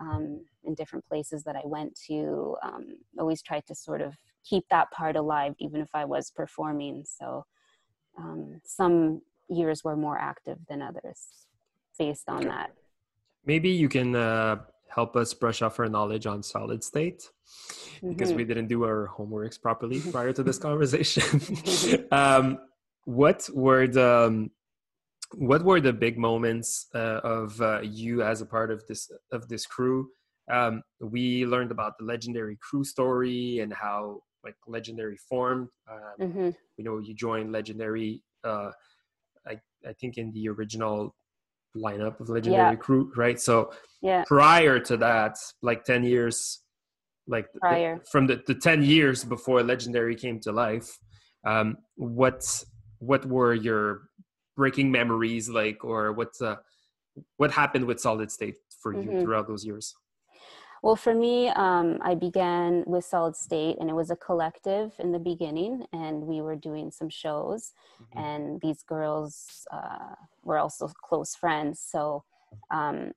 [0.00, 2.56] um, in different places that I went to.
[2.62, 2.86] Um,
[3.18, 4.14] always tried to sort of
[4.44, 7.04] keep that part alive, even if I was performing.
[7.06, 7.44] So
[8.18, 11.28] um, some years were more active than others
[11.98, 12.72] based on that.
[13.44, 14.56] Maybe you can uh,
[14.88, 17.28] help us brush off our knowledge on solid state
[18.06, 18.36] because mm-hmm.
[18.36, 21.40] we didn't do our homeworks properly prior to this conversation.
[22.12, 22.58] um,
[23.04, 24.50] what were the um,
[25.34, 29.48] what were the big moments uh, of uh, you as a part of this of
[29.48, 30.08] this crew?
[30.50, 35.68] Um, we learned about the legendary crew story and how like legendary formed.
[35.90, 36.50] Um, mm-hmm.
[36.76, 38.22] You know, you joined legendary.
[38.44, 38.70] Uh,
[39.46, 41.14] I I think in the original
[41.76, 42.76] lineup of legendary yeah.
[42.76, 46.60] crew right so yeah prior to that like 10 years
[47.26, 47.98] like prior.
[47.98, 50.98] The, from the, the 10 years before legendary came to life
[51.46, 52.44] um what
[53.02, 54.02] what were your
[54.56, 56.56] breaking memories like or what's uh
[57.36, 59.20] what happened with solid state for you mm-hmm.
[59.20, 59.94] throughout those years
[60.84, 65.12] well, for me, um, I began with Solid State, and it was a collective in
[65.12, 68.18] the beginning, and we were doing some shows, mm-hmm.
[68.18, 71.78] and these girls uh, were also close friends.
[71.78, 72.24] So
[72.72, 73.12] um,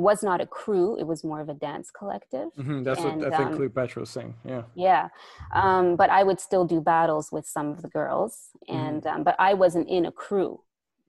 [0.00, 2.48] it was not a crew; it was more of a dance collective.
[2.58, 2.82] Mm-hmm.
[2.84, 4.34] That's and, what I think um, Cleopatra was saying.
[4.46, 4.62] Yeah.
[4.74, 5.08] Yeah,
[5.52, 8.76] um, but I would still do battles with some of the girls, mm-hmm.
[8.76, 9.22] and mm-hmm.
[9.22, 10.62] but I wasn't in a crew,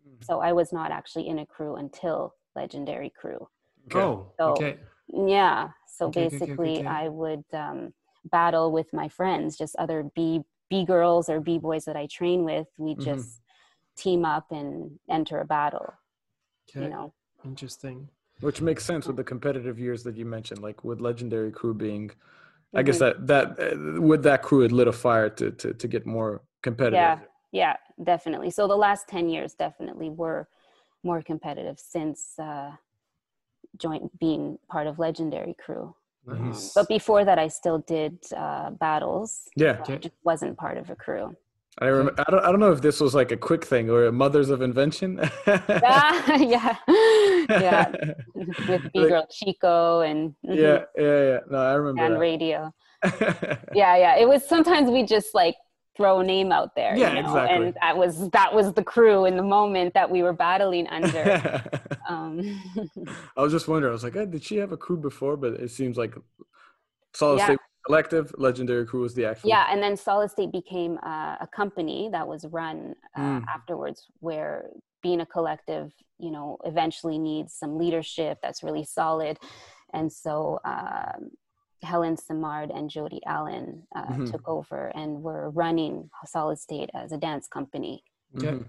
[0.06, 0.24] mm-hmm.
[0.28, 3.48] so I was not actually in a crew until Legendary Crew.
[3.86, 4.00] Okay.
[4.00, 4.78] Oh, so, okay.
[5.08, 5.70] Yeah.
[5.88, 7.94] So okay, basically, okay, okay, I would um,
[8.26, 12.44] battle with my friends, just other B B girls or B boys that I train
[12.44, 12.68] with.
[12.78, 13.10] We mm-hmm.
[13.10, 13.42] just
[13.96, 15.94] team up and enter a battle.
[16.74, 17.14] You know.
[17.44, 18.10] Interesting.
[18.42, 22.10] Which makes sense with the competitive years that you mentioned, like with Legendary Crew being.
[22.10, 22.78] Mm-hmm.
[22.78, 23.26] I guess mm-hmm.
[23.26, 26.42] that that uh, with that crew had lit a fire to to to get more
[26.62, 26.98] competitive.
[27.00, 27.20] Yeah,
[27.52, 28.50] yeah, definitely.
[28.50, 30.48] So the last ten years definitely were
[31.04, 32.72] more competitive since uh,
[33.78, 35.94] joint being part of legendary crew
[36.26, 36.66] nice.
[36.66, 40.96] um, but before that i still did uh, battles yeah just wasn't part of a
[40.96, 41.36] crew
[41.80, 44.06] I, rem- I, don't, I don't know if this was like a quick thing or
[44.06, 46.76] a mothers of invention yeah yeah
[47.50, 47.92] yeah
[48.36, 50.54] with b girl chico and mm-hmm.
[50.54, 52.74] yeah yeah yeah no i remember and radio
[53.74, 55.56] yeah yeah it was sometimes we just like
[55.96, 57.30] throw a name out there yeah, you know?
[57.30, 57.68] exactly.
[57.68, 61.64] and that was that was the crew in the moment that we were battling under
[62.10, 62.62] um,
[63.38, 65.72] i was just wondering i was like did she have a crew before but it
[65.72, 66.16] seems like
[67.14, 67.46] solid yeah.
[67.46, 71.48] state collective legendary crew was the actual yeah and then solid state became uh, a
[71.54, 73.46] company that was run uh, mm.
[73.48, 74.70] afterwards where
[75.02, 79.38] being a collective you know eventually needs some leadership that's really solid
[79.94, 81.32] and so um,
[81.84, 84.26] Helen Simard and Jody Allen uh, mm-hmm.
[84.26, 88.04] took over and were running Solid State as a dance company.
[88.38, 88.48] Okay.
[88.48, 88.64] Mm-hmm.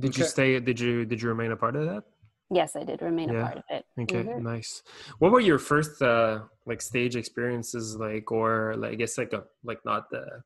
[0.00, 0.22] Did okay.
[0.22, 0.60] you stay?
[0.60, 2.04] Did you did you remain a part of that?
[2.52, 3.40] Yes, I did remain yeah.
[3.40, 3.84] a part of it.
[4.00, 4.42] Okay, mm-hmm.
[4.42, 4.82] nice.
[5.18, 9.44] What were your first uh, like stage experiences like, or like I guess like a
[9.62, 10.42] like not the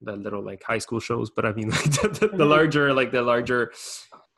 [0.00, 2.42] the little like high school shows, but I mean like the, the, the mm-hmm.
[2.42, 3.72] larger like the larger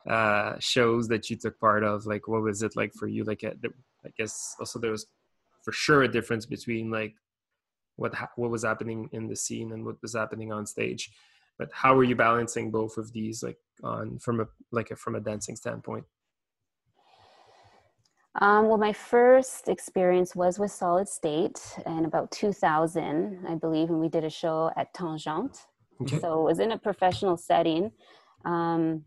[0.09, 2.05] uh shows that you took part of.
[2.05, 3.23] Like, what was it like for you?
[3.23, 3.69] Like, at the,
[4.05, 5.05] I guess also there was
[5.63, 7.15] for sure a difference between like
[7.95, 11.11] what ha- what was happening in the scene and what was happening on stage
[11.57, 15.15] but how are you balancing both of these like on from a like a, from
[15.15, 16.05] a dancing standpoint
[18.39, 23.99] um, well my first experience was with solid state in about 2000 i believe and
[23.99, 25.59] we did a show at tangente
[26.01, 26.19] okay.
[26.19, 27.91] so it was in a professional setting
[28.45, 29.03] um,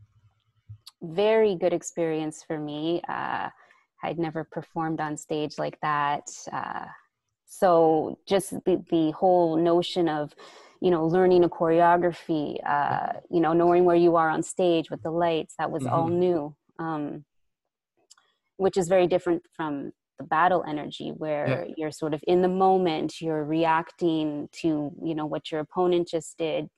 [1.03, 3.49] very good experience for me uh,
[4.03, 6.29] I'd never performed on stage like that.
[6.53, 6.87] Uh,
[7.47, 10.35] so just the, the whole notion of,
[10.81, 15.03] you know, learning a choreography, uh, you know, knowing where you are on stage with
[15.03, 15.95] the lights, that was mm-hmm.
[15.95, 17.25] all new, um,
[18.63, 21.75] which is very different from the battle energy where yeah.
[21.77, 26.39] you're sort of in the moment, you're reacting to, you know, what your opponent just
[26.39, 26.69] did,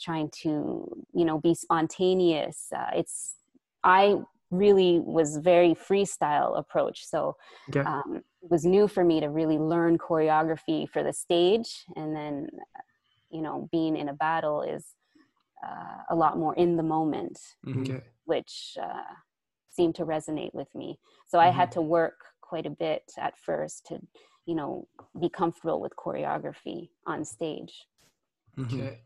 [0.00, 2.68] trying to, you know, be spontaneous.
[2.74, 3.34] Uh, it's,
[3.82, 4.16] I
[4.50, 7.06] really was very freestyle approach.
[7.06, 7.36] So
[7.70, 7.80] okay.
[7.80, 12.48] um, it was new for me to really learn choreography for the stage, and then
[13.30, 14.94] you know being in a battle is
[15.66, 17.82] uh, a lot more in the moment, mm-hmm.
[17.82, 18.00] okay.
[18.24, 19.14] which uh,
[19.74, 20.98] seemed to resonate with me.
[21.26, 21.48] So mm-hmm.
[21.48, 21.80] I had mm-hmm.
[21.80, 24.00] to work quite a bit at first to
[24.46, 24.86] you know
[25.20, 27.86] be comfortable with choreography on stage.
[28.58, 29.00] Okay.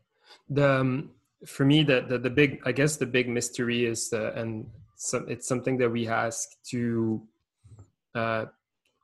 [0.49, 1.11] The um,
[1.45, 4.65] for me the, the the big i guess the big mystery is the and
[4.95, 7.21] some it's something that we ask to
[8.15, 8.45] uh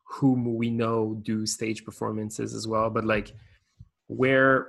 [0.08, 3.34] whom we know do stage performances as well but like
[4.08, 4.68] where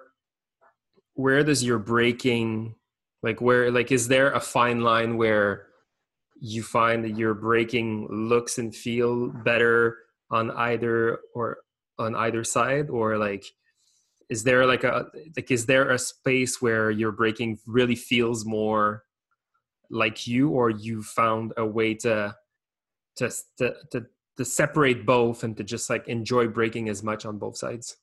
[1.14, 2.74] where does your breaking
[3.22, 5.66] like where like is there a fine line where
[6.41, 9.99] you find that your breaking looks and feel better
[10.30, 11.59] on either or
[11.99, 12.91] on either side?
[12.91, 13.45] Or like
[14.28, 15.07] is there like a
[15.37, 19.05] like is there a space where your breaking really feels more
[19.91, 22.34] like you or you found a way to
[23.16, 24.07] to to, to,
[24.37, 27.97] to separate both and to just like enjoy breaking as much on both sides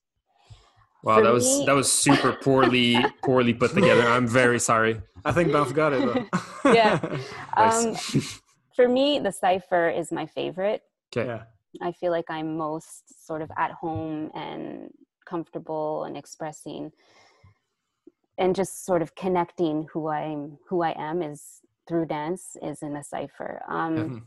[1.04, 5.02] wow For that was me- that was super poorly poorly put together i'm very sorry
[5.26, 6.26] I think Bounce got it though.
[6.80, 7.00] Yeah.
[7.56, 7.86] Nice.
[8.16, 8.22] Um,
[8.76, 10.82] for me, the cipher is my favorite.
[11.16, 11.44] okay yeah.
[11.82, 14.92] I feel like I'm most sort of at home and
[15.26, 16.92] comfortable and expressing
[18.38, 22.96] and just sort of connecting who I'm who I am is through dance is in
[22.98, 23.62] a cipher.
[23.68, 24.22] Um, Mhm.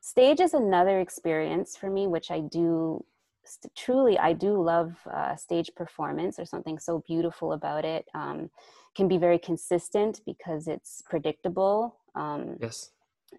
[0.00, 3.04] stage is another experience for me which i do
[3.44, 8.50] st- truly i do love uh, stage performance there's something so beautiful about it um,
[8.94, 12.90] can be very consistent because it's predictable um, yes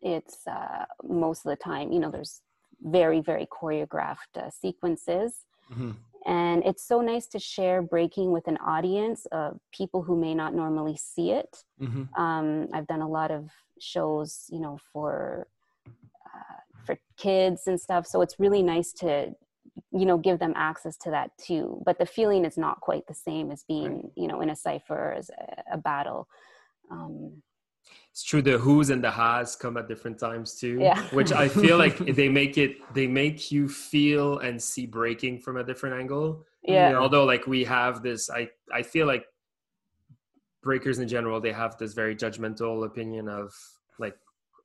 [0.01, 2.41] it's uh, most of the time you know there's
[2.81, 5.95] very very choreographed uh, sequences Mhm.
[6.25, 10.53] and it's so nice to share breaking with an audience of people who may not
[10.53, 12.07] normally see it Mhm.
[12.17, 13.49] um, I've done a lot of
[13.79, 15.47] shows, you know, for
[16.25, 18.05] uh, for kids and stuff.
[18.07, 19.33] So it's really nice to,
[19.91, 21.81] you know, give them access to that too.
[21.85, 25.13] But the feeling is not quite the same as being, you know, in a cipher
[25.17, 26.27] as a, a battle.
[26.91, 27.41] Um,
[28.11, 31.01] it's true the who's and the has come at different times too Yeah.
[31.11, 35.57] which i feel like they make it they make you feel and see breaking from
[35.57, 36.97] a different angle yeah, Yeah.
[36.97, 39.25] although like we have this i i feel like
[40.61, 43.53] breakers in general they have this very judgmental opinion of
[43.99, 44.15] like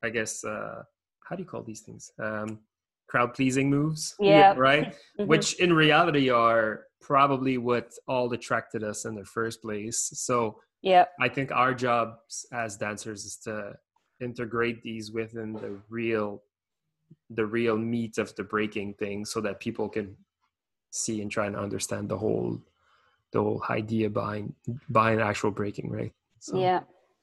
[0.03, 0.83] i guess uh
[1.25, 2.61] how do you call these things um
[3.09, 4.55] crowd pleasing moves Yeah.
[4.57, 5.27] right Mhm.
[5.27, 11.07] which in reality are probably what all attracted us in the first place so yeah,
[11.21, 13.75] I think our jobs as dancers is to
[14.21, 16.43] integrate these within the real
[17.31, 20.17] the real meat of the breaking thing so that people can
[20.91, 22.63] see and try and understand the whole
[23.33, 24.55] the whole idea behind
[24.91, 26.13] behind actual breaking, right?
[26.39, 26.81] So, yeah,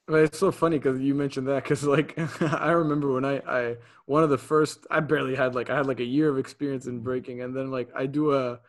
[0.08, 3.76] But it's so funny because you mentioned that because like I remember when I I
[4.06, 6.86] one of the first I barely had like I had like a year of experience
[6.86, 8.60] in breaking and then like I do a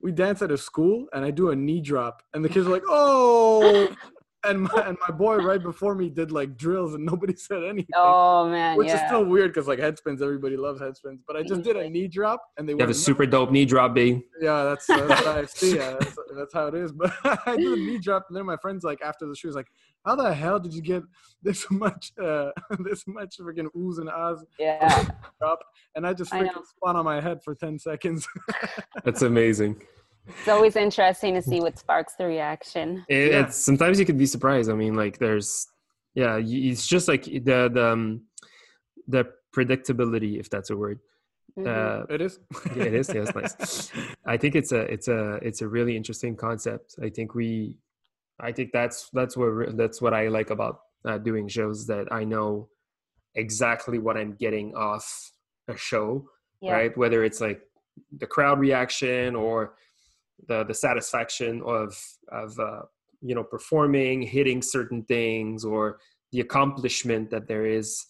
[0.00, 2.70] we dance at a school and I do a knee drop and the kids are
[2.70, 3.86] like oh
[4.46, 7.94] and my and my boy right before me did like drills and nobody said anything
[7.94, 8.96] Oh man, which yeah.
[8.96, 11.76] is still weird because like head spins everybody loves head spins but I just did
[11.76, 14.22] a knee drop and they You have a super dope knee drop, B.
[14.40, 15.76] yeah, that's that's how I see.
[15.76, 16.90] Yeah, that's, that's how it is.
[16.92, 19.56] But I do a knee drop, and then my friends like after the show was
[19.56, 19.68] like,
[20.04, 21.02] "How the hell did you get
[21.42, 22.50] this much, uh,
[22.80, 25.04] this much freaking oohs and ahs yeah,
[25.40, 25.60] drop?"
[25.94, 26.62] And I just freaking know.
[26.76, 28.26] spun on my head for ten seconds.
[29.04, 29.82] That's amazing.
[30.26, 33.04] it's always interesting to see what sparks the reaction.
[33.08, 33.40] It, Yeah.
[33.46, 34.70] It's sometimes you could be surprised.
[34.70, 35.66] I mean, like there's
[36.14, 38.22] yeah, it's just like the the um,
[39.08, 40.98] the predictability, if that's a word.
[41.58, 41.66] Mhm.
[41.68, 42.40] Uh, it is.
[42.76, 43.08] yeah, it is.
[43.14, 43.92] Yeah, it's nice.
[44.26, 46.96] I think it's a it's a it's a really interesting concept.
[47.02, 47.78] I think we,
[48.40, 52.24] I think that's that's what that's what I like about uh, doing shows that I
[52.24, 52.68] know
[53.34, 55.32] exactly what I'm getting off
[55.68, 56.26] a show,
[56.60, 56.96] yeah, right?
[56.96, 57.62] Whether it's like
[58.18, 59.74] the crowd reaction or
[60.48, 61.96] the the satisfaction of
[62.30, 62.82] of uh,
[63.20, 65.98] you know performing, hitting certain things, or
[66.32, 68.04] the accomplishment that there is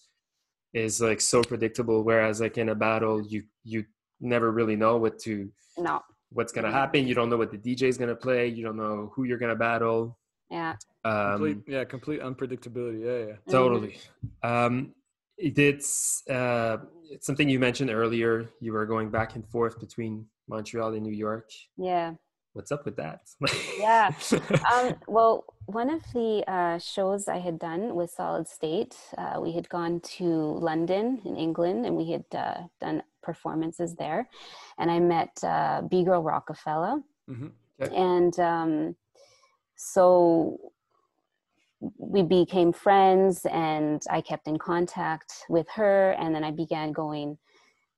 [0.73, 2.03] is like so predictable.
[2.03, 3.85] Whereas like in a battle, you you
[4.19, 6.79] never really know what to no, what's gonna Yeah.
[6.81, 7.07] happen.
[7.07, 8.47] You don't know what the DJ is gonna play.
[8.47, 10.17] You don't know who you're gonna battle.
[10.51, 12.99] yeah, complete, Um, yeah, complete unpredictability.
[13.03, 13.51] Yeah, yeah.
[13.51, 13.97] totally.
[14.43, 14.93] Um,
[15.37, 16.77] it- it's uh,
[17.09, 18.49] it's something you mentioned earlier.
[18.59, 21.49] You were going back and forth between Montreal and New York.
[21.77, 22.13] yeah.
[22.53, 23.19] What's up with that?
[23.77, 24.11] Yeah.
[24.73, 29.51] um, well, one of the uh, shows I had done with Solid State, uh, we
[29.51, 30.25] had gone to
[30.69, 34.29] London in England and we had uh, done performances there.
[34.77, 37.01] And I met uh, B Girl Rokafella.
[37.27, 37.47] hmm
[37.93, 38.95] And um,
[39.75, 40.59] so
[41.97, 46.11] we became friends and I kept in contact with her.
[46.11, 47.37] And then I began going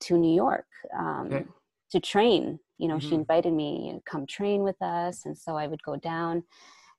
[0.02, 0.68] to New York
[0.98, 1.46] um, Okay.
[1.92, 2.60] to train.
[2.78, 3.20] You know, she Mhm.
[3.22, 5.26] invited me to come train with us.
[5.26, 6.44] And so I would go down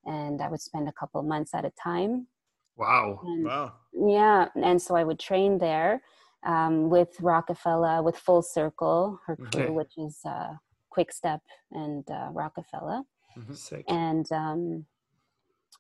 [0.05, 2.29] and I would spend a couple of months at a time.
[2.77, 3.21] wow.
[3.23, 3.73] And Wow.
[3.93, 6.03] yeah, and so I would train there
[6.45, 9.71] um, with Rokafella, with Full Circle, her crew, Okay.
[9.71, 10.55] which is uh,
[10.97, 11.41] Kwikstep
[11.73, 13.05] and uh, Rokafella
[13.37, 13.57] Mhm.
[13.57, 13.85] Sick.
[13.89, 14.87] and um,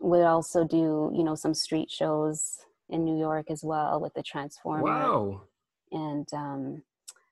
[0.00, 4.22] would also do you know some street shows in New York as well with the
[4.22, 4.82] Transformer.
[4.84, 5.42] Wow.
[5.92, 6.82] And um,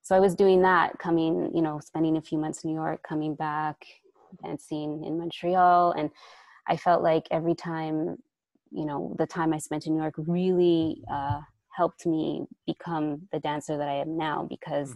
[0.02, 3.02] so I was doing that, coming, you know, spending a few months in New York,
[3.02, 3.84] coming back,
[4.42, 6.10] dancing in Montreal, and
[6.66, 8.16] I felt like every time,
[8.70, 11.40] you know, the time I spent in New York really uh,
[11.76, 14.94] helped me become the dancer that I am now because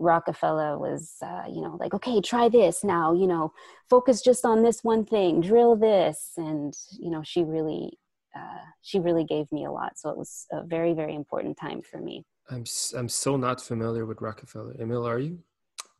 [0.00, 3.52] Rokafella was, uh, you know, like, okay, try this now, you know,
[3.88, 6.32] focus just on this one thing, drill this.
[6.36, 7.98] And, you know, she really,
[8.36, 9.98] uh, she really gave me a lot.
[9.98, 12.24] So it was a very, very important time for me.
[12.50, 12.64] I'm,
[12.96, 14.80] I'm so not familiar with Rokafella.
[14.80, 15.38] Emil, are you?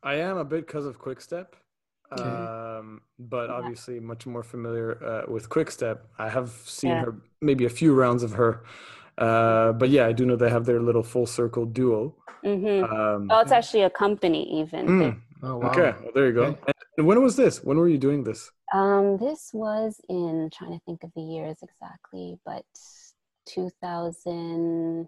[0.03, 1.47] I am a bit because of Kwikstep.
[2.11, 2.23] Okay.
[2.23, 3.55] Um, but yeah.
[3.55, 5.99] obviously much more familiar uh, with Kwikstep.
[6.19, 7.05] I have seen yeah.
[7.05, 8.63] her maybe a few rounds of her
[9.17, 12.15] uh, but yeah, I do know they have their little full circle duo.
[12.43, 12.83] Mm-hmm.
[12.83, 14.87] Um, oh, it's actually a company even.
[14.87, 15.21] Mm.
[15.43, 15.71] Oh, wow.
[15.71, 16.43] Okay, well, there you go.
[16.43, 16.71] Okay.
[16.97, 17.63] And when was this?
[17.63, 18.51] When were you doing this?
[18.73, 22.65] Um, this was in trying to think of the years exactly, but
[23.45, 25.07] 2000,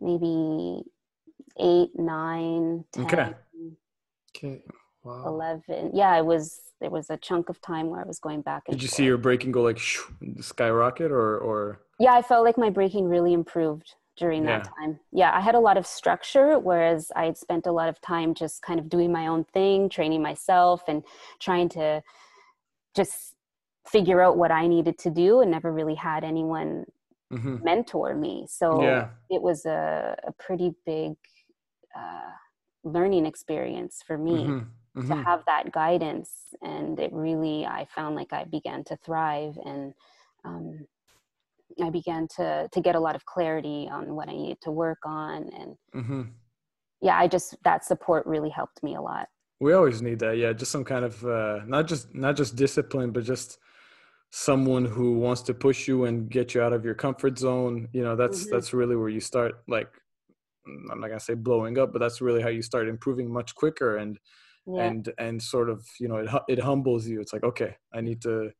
[0.00, 0.82] maybe
[1.58, 3.34] eight, nine, 10, okay.
[4.36, 4.62] Okay.
[5.06, 5.24] Wow.
[5.26, 5.92] 11.
[5.94, 6.60] Yeah, it was.
[6.78, 8.66] There was a chunk of time where I was going back.
[8.66, 8.96] Did you forth.
[8.96, 11.80] see your breaking go like shoo, skyrocket, or or?
[11.98, 14.58] yeah i felt like my breaking really improved during yeah.
[14.58, 17.88] that time yeah i had a lot of structure whereas i had spent a lot
[17.88, 21.02] of time just kind of doing my own thing training myself and
[21.40, 22.02] trying to
[22.94, 23.34] just
[23.86, 26.84] figure out what i needed to do and never really had anyone
[27.32, 27.62] mm-hmm.
[27.62, 29.08] mentor me so yeah.
[29.30, 31.12] it was a, a pretty big
[31.96, 32.30] uh,
[32.84, 34.68] learning experience for me mm-hmm.
[34.96, 35.08] Mm-hmm.
[35.08, 36.30] to have that guidance
[36.62, 39.92] and it really i found like i began to thrive and
[40.42, 40.86] um,
[41.82, 44.98] I began to to get a lot of clarity on what I needed to work
[45.04, 46.22] on, and mm-hmm.
[47.02, 49.28] yeah, I just that support really helped me a lot.
[49.60, 53.10] We always need that, yeah, just some kind of uh, not just not just discipline,
[53.10, 53.58] but just
[54.30, 57.88] someone who wants to push you and get you out of your comfort zone.
[57.92, 58.54] You know, that's mm-hmm.
[58.54, 59.62] that's really where you start.
[59.68, 59.88] Like,
[60.66, 63.96] I'm not gonna say blowing up, but that's really how you start improving much quicker
[63.96, 64.18] and.
[64.66, 64.82] Yeah.
[64.84, 68.20] and and sort of you know it it humbles you it's like okay i need
[68.22, 68.50] to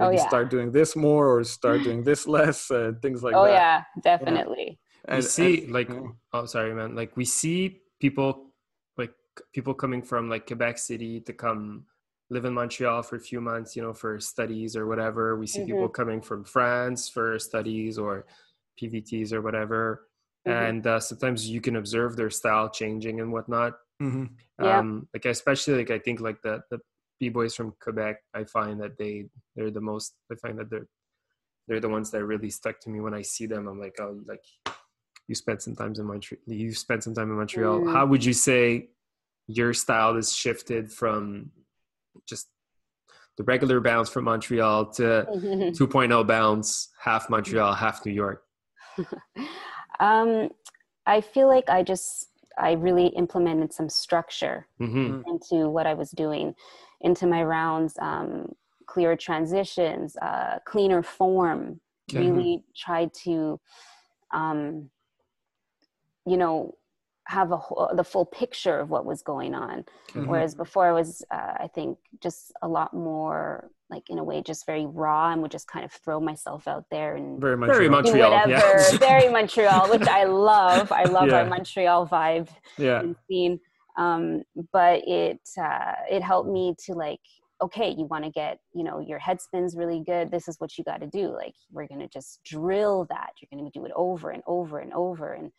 [0.00, 0.26] oh, yeah.
[0.26, 3.54] start doing this more or start doing this less uh, things like oh, that oh
[3.54, 5.16] yeah definitely yeah.
[5.16, 5.88] we see and, like
[6.32, 8.50] oh sorry man like we see people
[8.98, 9.14] like
[9.52, 11.84] people coming from like quebec city to come
[12.30, 15.60] live in montreal for a few months you know for studies or whatever we see
[15.60, 15.72] mm-hmm.
[15.72, 18.26] people coming from france for studies or
[18.80, 20.08] pvts or whatever
[20.48, 20.64] mm-hmm.
[20.64, 24.24] and uh, sometimes you can observe their style changing and whatnot mm-hmm.
[24.64, 24.78] yeah.
[24.78, 26.78] um like especially like i think like the the
[27.20, 30.88] b-boys from quebec i find that they they're the most i find that they're
[31.68, 34.20] they're the ones that really stuck to me when i see them i'm like oh
[34.26, 34.44] like
[35.28, 37.92] you spent some time in montreal you spent some time in montreal mm.
[37.92, 38.88] how would you say
[39.46, 41.50] your style has shifted from
[42.26, 42.48] just
[43.36, 48.42] the regular bounce from montreal to 2.0 bounce half montreal half new york
[50.00, 50.48] um
[51.06, 55.22] i feel like i just i really implemented some structure mm-hmm.
[55.28, 56.54] into what i was doing
[57.00, 58.52] into my rounds um,
[58.86, 61.80] clearer transitions uh, cleaner form
[62.10, 62.18] mm-hmm.
[62.18, 63.58] really tried to
[64.32, 64.90] um,
[66.26, 66.74] you know
[67.26, 69.84] have a whole, the full picture of what was going on.
[70.10, 70.26] Mm-hmm.
[70.26, 74.42] whereas before i was uh, i think just a lot more like in a way
[74.42, 77.78] just very raw and would just kind of throw myself out there and very montreal,
[77.78, 78.30] very montreal.
[78.30, 78.96] Whatever yeah.
[78.98, 80.92] very montreal which i love.
[80.92, 81.38] I love yeah.
[81.38, 83.00] our montreal vibe yeah.
[83.00, 83.58] and scene.
[83.96, 84.42] Um,
[84.72, 87.20] but it uh, it helped me to like
[87.60, 90.30] okay you want to get you know your head spins really good.
[90.30, 91.28] This is what you got to do.
[91.34, 93.30] Like we're going to just drill that.
[93.40, 95.34] You're going to do it over and over and over.
[95.34, 95.52] And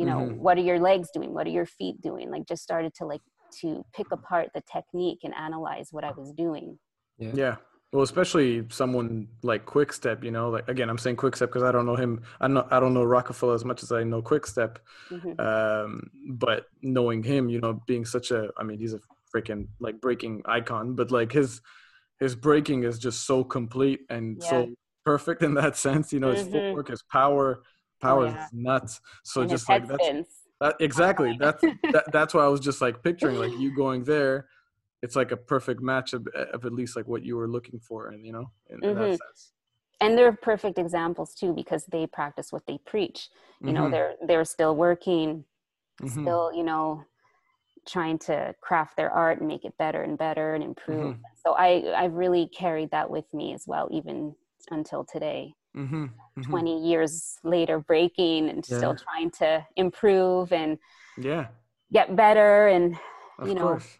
[0.00, 0.42] you know mm-hmm.
[0.44, 3.20] what are your legs doing what are your feet doing like just started to like
[3.60, 6.78] to pick apart the technique and analyze what i was doing
[7.18, 7.56] yeah yeah
[7.92, 11.86] well, especially someone like Kwikstep, you know, like again, I'm saying Kwikstep because I don't
[11.86, 12.22] know him.
[12.40, 14.76] I know I don't know Rokafella as much as I know Kwikstep.
[15.10, 15.40] Mm-hmm.
[15.40, 19.00] Um, but knowing him, you know, being such a, I mean, he's a
[19.34, 21.60] freaking like breaking icon, but like his
[22.20, 24.50] his breaking is just so complete and yeah.
[24.50, 24.68] so
[25.04, 26.12] perfect in that sense.
[26.12, 26.52] You know, his mm-hmm.
[26.52, 27.62] footwork, his power,
[28.00, 28.44] power oh, yeah.
[28.44, 29.00] is nuts.
[29.24, 30.08] So and just like that's
[30.60, 34.46] that, exactly that's that, that's why I was just like picturing like you going there
[35.02, 38.08] it's like a perfect match of, of at least like what you were looking for
[38.08, 39.00] and you know in, in mm-hmm.
[39.00, 39.52] that sense
[40.00, 43.28] and they're perfect examples too because they practice what they preach
[43.60, 43.76] you mm-hmm.
[43.76, 45.44] know they're they're still working
[46.02, 46.22] mm-hmm.
[46.22, 47.02] still you know
[47.88, 51.22] trying to craft their art and make it better and better and improve mm-hmm.
[51.44, 54.34] so i i've really carried that with me as well even
[54.70, 56.04] until today mm-hmm.
[56.04, 56.42] Mm-hmm.
[56.50, 58.76] 20 years later breaking and yeah.
[58.76, 60.78] still trying to improve and
[61.18, 61.48] yeah
[61.92, 62.96] get better and
[63.38, 63.98] of you know course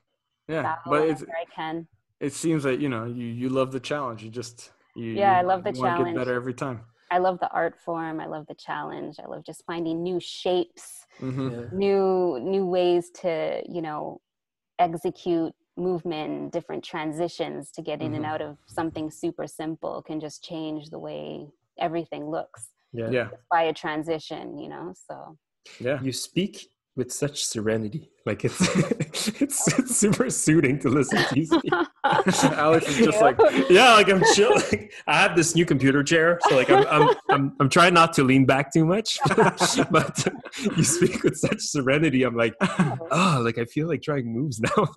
[0.48, 1.86] yeah but it's, I can.
[2.20, 5.42] it seems that you know you you love the challenge you just You, Yeah, I
[5.42, 6.14] love the challenge.
[6.14, 6.80] Get better every time.
[7.10, 8.20] I love the art form.
[8.20, 9.16] I love the challenge.
[9.22, 14.20] I love just finding new shapes, hmm new new ways to you know
[14.78, 18.28] execute movement, different transitions to get in and Mhm.
[18.32, 21.48] out of something super simple can just change the way
[21.80, 23.10] everything looks Yeah.
[23.10, 24.58] Yeah, by a transition.
[24.58, 25.36] You know, so
[25.78, 26.00] yeah.
[26.02, 26.66] You speak
[26.96, 28.10] with such serenity.
[28.26, 28.60] Like it's
[29.40, 31.72] it's, it's super soothing to listen to you speak.
[32.04, 33.38] Alex is just like,
[33.70, 34.54] yeah, like I'm chill.
[34.54, 38.12] Like, I have this new computer chair, so like I'm I'm I'm, I'm trying not
[38.14, 39.18] to lean back too much.
[39.90, 40.26] but
[40.76, 42.22] you speak with such serenity.
[42.24, 44.88] I'm like, oh, like I feel like trying moves now.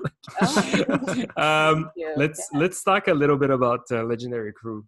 [0.42, 1.26] Oh.
[1.38, 4.86] um, let's let's talk a little bit about uh, Legendary Crew.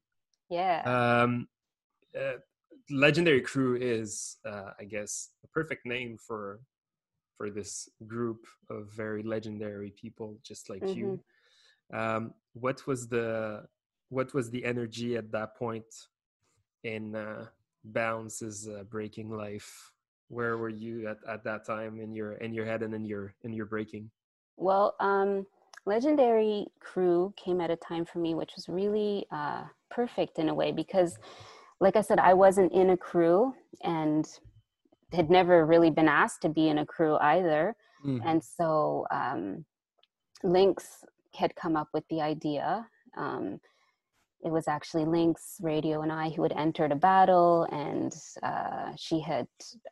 [0.49, 0.81] yeah.
[1.23, 1.47] Um,
[2.19, 2.37] uh,
[2.89, 6.59] Legendary Crew is, uh, I guess, a perfect name for
[7.37, 11.19] for this group of very legendary people, just like you.
[11.93, 13.65] Um, what was the
[14.09, 15.85] what was the energy at that point
[16.83, 17.47] in uh,
[17.83, 19.91] Bounce's uh, breaking life?
[20.29, 23.33] Where were you at, at that time in your in your head and in your
[23.43, 24.09] in your breaking?
[24.57, 25.45] Well, um,
[25.85, 30.53] Legendary Crew came at a time for me which was really uh, perfect in a
[30.53, 31.17] way because,
[31.79, 33.53] like I said, I wasn't in a crew
[33.83, 34.25] and
[35.11, 37.75] had never really been asked to be in a crew either.
[38.05, 38.21] Mm.
[38.25, 39.65] And so um,
[40.43, 41.03] Lynx
[41.35, 42.87] had come up with the idea.
[43.17, 43.59] Um,
[44.43, 48.13] it was actually Lynx Radio and I who had entered a battle, and
[48.43, 49.47] uh, she had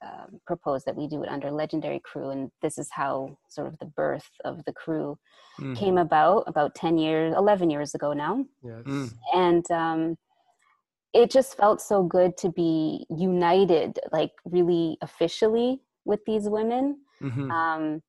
[0.05, 2.29] um, proposed that we do it under Legendary Crew.
[2.29, 5.17] And this is how sort of the birth of the crew
[5.59, 5.77] Mm.
[5.77, 8.43] came about about 10 years, 11 years ago now.
[8.63, 8.83] Yes.
[8.85, 9.13] Mm.
[9.35, 10.17] And um,
[11.13, 17.51] it just felt so good to be united, like really officially with these women Mhm.
[17.51, 18.01] um,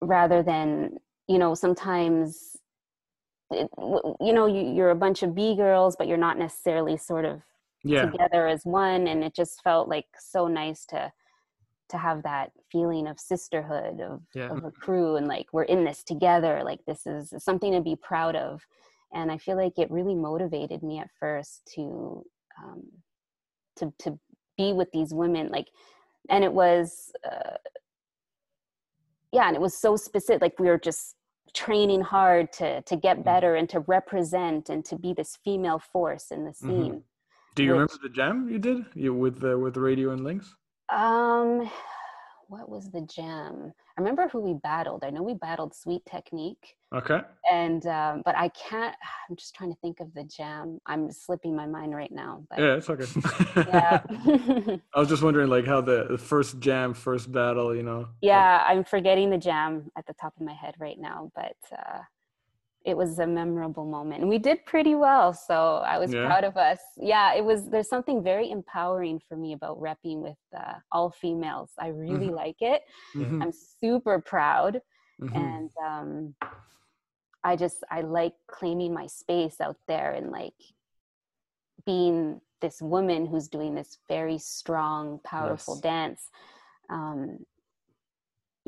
[0.00, 0.96] rather than
[1.28, 2.56] you know sometimes
[3.50, 3.68] it,
[4.20, 7.42] you know you, you're a bunch of b girls but you're not necessarily sort of
[7.82, 8.10] Yeah.
[8.10, 11.12] together as one and it just felt like so nice to
[11.90, 14.50] to have that feeling of sisterhood of, Yeah.
[14.50, 17.96] of a crew and like we're in this together like this is something to be
[17.96, 18.64] proud of
[19.12, 22.24] and i feel like it really motivated me at first to
[22.62, 22.82] um,
[23.76, 24.18] to to
[24.56, 25.68] be with these women like
[26.28, 27.56] and it was uh,
[29.32, 31.16] yeah and it was so specific like we were just
[31.54, 36.30] training hard to to get better and to represent and to be this female force
[36.30, 36.54] in the Mhm.
[36.66, 37.04] scene
[37.56, 40.22] Do you which- remember the jam you did you, with the with the radio and
[40.22, 40.54] Lynx?
[40.90, 41.68] Um,
[42.50, 43.72] what was the jam?
[43.96, 45.04] I remember who we battled.
[45.04, 47.20] I know we battled Sweet Technique, Okay.
[47.50, 48.94] and um, but I can't.
[49.30, 50.80] I'm just trying to think of the jam.
[50.86, 52.44] I'm slipping my mind right now.
[52.50, 53.06] But Yeah, it's okay.
[53.68, 54.00] yeah,
[54.94, 58.08] I was just wondering, like, how the, the first jam, first battle, you know?
[58.20, 58.64] yeah.
[58.66, 62.00] I'm forgetting the jam at the top of my head right now, but uh,
[62.84, 65.32] it was a memorable moment, and we did pretty well.
[65.32, 66.26] So I was Yeah.
[66.26, 66.80] proud of us.
[66.96, 67.68] Yeah, it was.
[67.68, 71.70] There's something very empowering for me about repping with uh, all females.
[71.78, 72.82] I really like it.
[73.14, 74.80] Mhm, I'm super proud.
[75.20, 75.34] mhm.
[75.36, 76.34] and um
[77.44, 80.54] i just i like claiming my space out there and like
[81.86, 85.82] being this woman who's doing this very strong powerful Yes.
[85.82, 86.30] dance
[86.90, 87.38] um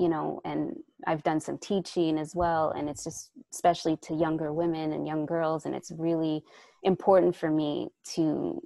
[0.02, 0.60] you know and
[1.06, 5.24] i've done some teaching as well and it's just especially to younger women and young
[5.34, 6.42] girls and it's really
[6.82, 8.60] important for me to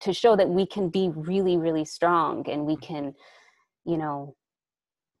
[0.00, 3.14] to show that we can be really really strong and we can
[3.84, 4.34] you know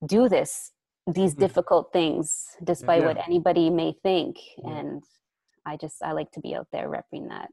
[0.06, 0.72] do this
[1.18, 1.40] these Mhm.
[1.46, 2.28] difficult things
[2.64, 3.06] despite Yeah.
[3.08, 4.78] what anybody may think Yeah.
[4.80, 5.04] and
[5.64, 7.50] i just i like to be out there repping that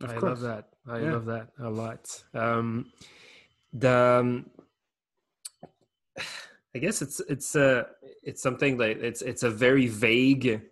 [0.00, 0.30] Of I course.
[0.30, 0.64] love that.
[0.86, 1.12] I Yeah.
[1.14, 2.02] love that a lot.
[2.34, 2.92] Um,
[3.72, 4.50] the um,
[6.78, 7.86] I guess it's it's a
[8.22, 10.62] it's something like it's it's a very vague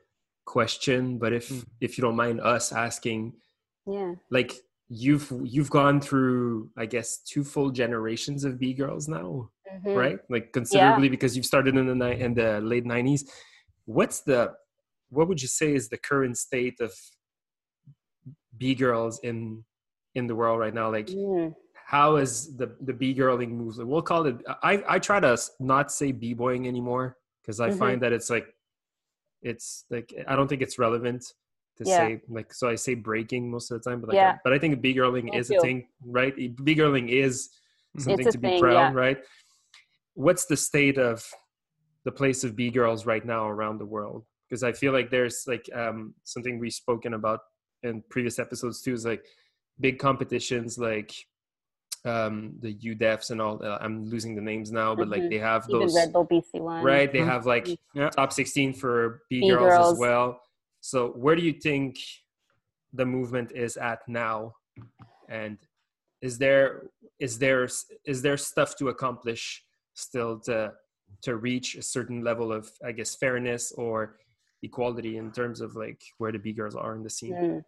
[0.45, 1.65] question, but if Mm.
[1.81, 3.23] if you don't mind us asking,
[3.95, 4.53] yeah like
[4.89, 9.97] you've you've gone through I guess two full generations of B girls now, Mhm.
[10.03, 10.19] right?
[10.35, 13.23] Like considerably because you've started in the ni- in the late nineties.
[13.97, 14.41] What's the
[15.17, 16.93] what would you say is the current state of
[18.57, 19.65] B girls in
[20.15, 20.89] in the world right now?
[20.99, 21.57] Like Mm.
[21.87, 23.89] How is the the b girling movement?
[23.89, 24.37] We'll call it.
[24.71, 27.79] I I try to not say b boying anymore because I Mhm.
[27.79, 28.49] find that it's like
[29.41, 31.23] it's like I don't think it's relevant
[31.79, 31.97] to Yeah.
[31.99, 34.33] say like so I say breaking most of the time, but like Yeah.
[34.33, 36.35] I, but I think b girling Me is a thing, right?
[36.65, 37.51] B girling is
[37.99, 39.01] something to be thing, proud, yeah.
[39.05, 39.19] right?
[40.15, 41.25] What's the state of
[42.05, 44.27] the place of b girls right now around the world?
[44.49, 47.41] Because I feel like there's like um something we've spoken about
[47.85, 49.25] in previous episodes too is like
[49.79, 51.13] big competitions like
[52.07, 55.31] um the UDEFs and all uh, I'm losing the names now but like Mhm.
[55.31, 57.27] they have even those red bull bc one right they Mhm.
[57.27, 58.11] have like Yeah.
[58.11, 60.41] top 16 for B, B girls, as well
[60.81, 61.99] so where do you think
[62.93, 64.55] the movement is at now
[65.29, 65.59] and
[66.23, 67.69] is there is there
[68.05, 70.73] is there stuff to accomplish still to
[71.23, 74.17] to reach a certain level of i guess fairness or
[74.63, 77.65] equality in terms of like where the b girls are in the scene mm.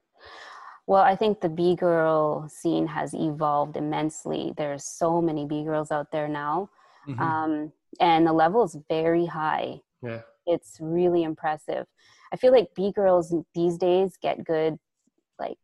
[0.89, 4.53] Well i think the b girl scene has evolved immensely.
[4.57, 6.70] There's so many b girls out there now
[7.07, 7.20] mm-hmm.
[7.20, 9.80] um, and the level is very high.
[10.03, 10.20] Yeah.
[10.47, 11.86] It's really impressive.
[12.32, 14.76] I feel like b girls these days get good
[15.39, 15.59] like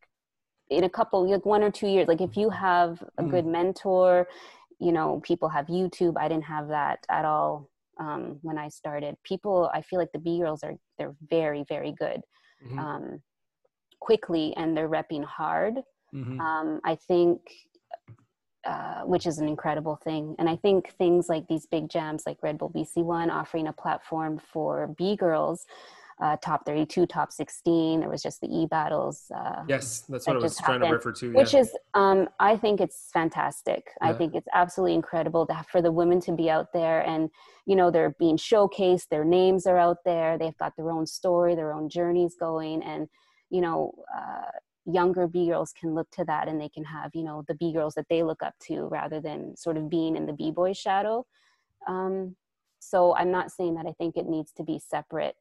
[0.70, 2.09] in a couple like one or two years.
[2.09, 3.31] Like if you have a mm.
[3.31, 4.29] good mentor
[4.81, 6.14] you know people have youtube.
[6.18, 9.16] I didn't have that at all um, when i started.
[9.25, 12.20] People i feel like the b girls are they're very very good
[12.64, 12.79] mm-hmm.
[12.79, 13.22] um,
[14.07, 15.75] quickly and they're repping hard
[16.15, 16.41] mm-hmm.
[16.41, 17.41] um, i think
[18.65, 20.35] uh, which is an incredible thing.
[20.39, 23.75] And I think things like these big jams, like Red Bull BC One, offering a
[23.75, 25.67] platform for B girls,
[26.23, 28.01] uh, top 32, top 16.
[28.01, 29.31] There was just the e battles.
[29.35, 31.27] Uh, yes, that's what I was trying happened, to refer to.
[31.27, 31.33] Yeah.
[31.35, 33.91] Which is, um, I think it's fantastic.
[34.01, 34.09] Yeah.
[34.09, 37.29] I think it's absolutely incredible to have, for the women to be out there and,
[37.67, 41.55] you know, they're being showcased, their names are out there, they've got their own story,
[41.55, 42.83] their own journeys going.
[42.83, 43.09] And,
[43.55, 44.51] you know, uh,
[44.87, 47.73] younger b girls can look to that and they can have you know the b
[47.73, 50.73] girls that they look up to rather than sort of being in the b boy
[50.75, 51.25] shadow.
[51.89, 52.37] Um,
[52.81, 55.37] so i'm not saying that i think it needs to be separate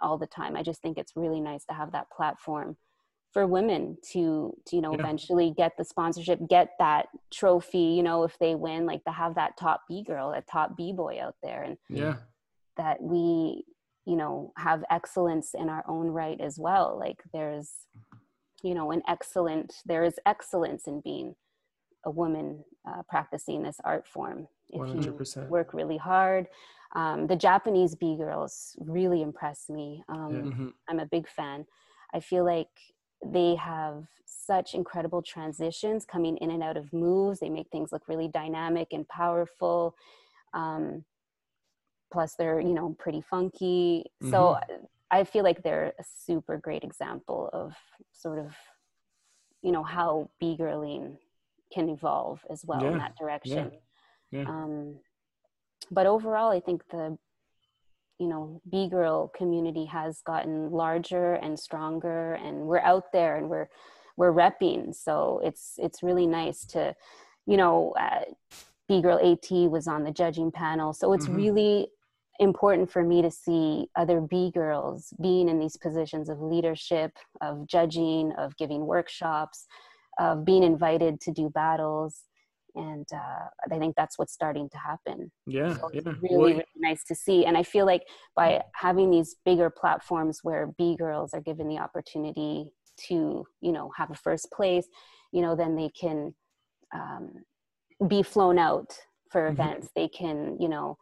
[0.00, 0.56] all the time.
[0.56, 2.76] I just think it's really nice to have that platform
[3.32, 5.00] for women to, to you know yeah.
[5.00, 9.34] eventually get the sponsorship get that trophy you know if they win like to have
[9.34, 11.62] that top b girl a top b boy out there.
[11.62, 12.16] And yeah.
[12.76, 13.64] that we
[14.06, 17.70] you know have excellence in our own right as well like there's
[18.62, 21.34] you know an excellent there is excellence in being
[22.04, 25.36] a woman uh, practicing this art form if 100%.
[25.36, 26.46] you work really hard
[26.94, 30.40] um, the japanese b girls really impress me um, yeah.
[30.42, 30.68] mm-hmm.
[30.88, 31.64] i'm a big fan
[32.12, 32.68] i feel like
[33.24, 38.06] they have such incredible transitions coming in and out of moves they make things look
[38.08, 39.94] really dynamic and powerful
[40.52, 41.04] um,
[42.12, 44.30] plus they're you know pretty funky mm-hmm.
[44.30, 44.58] so
[45.14, 47.74] I feel like they're a super great example of
[48.12, 48.56] sort of,
[49.62, 51.18] you know, how b girling
[51.72, 52.90] can evolve as well yeah.
[52.90, 53.70] in that direction.
[54.32, 54.40] Yeah.
[54.40, 54.48] Yeah.
[54.48, 54.96] Um,
[55.92, 57.16] but overall, I think the,
[58.18, 63.48] you know, b girl community has gotten larger and stronger, and we're out there and
[63.48, 63.68] we're
[64.16, 64.94] we're repping.
[64.96, 66.94] So it's it's really nice to,
[67.46, 67.94] you know.
[67.98, 68.24] Uh,
[68.86, 70.92] B Girl AT was on the judging panel.
[70.92, 71.36] So it's mm-hmm.
[71.36, 71.88] really
[72.40, 77.66] important for me to see other B girls being in these positions of leadership, of
[77.66, 79.66] judging, of giving workshops,
[80.18, 82.22] of being invited to do battles.
[82.76, 85.30] And uh, I think that's what's starting to happen.
[85.46, 86.00] Yeah, so yeah.
[86.04, 87.46] really, well, really nice to see.
[87.46, 88.02] And I feel like
[88.34, 92.66] by having these bigger platforms where B girls are given the opportunity
[93.06, 94.88] to, you know, have a first place,
[95.30, 96.34] you know, then they can
[96.92, 97.32] um,
[98.08, 98.98] be flown out
[99.30, 99.60] for mm-hmm.
[99.60, 99.86] events.
[99.86, 100.00] Mm-hmm.
[100.00, 100.98] They can, you know,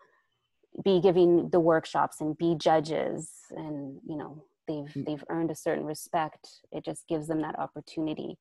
[0.84, 5.04] be giving the workshops and be judges and you know they've mm.
[5.04, 8.38] they've earned a certain respect it just gives them that opportunity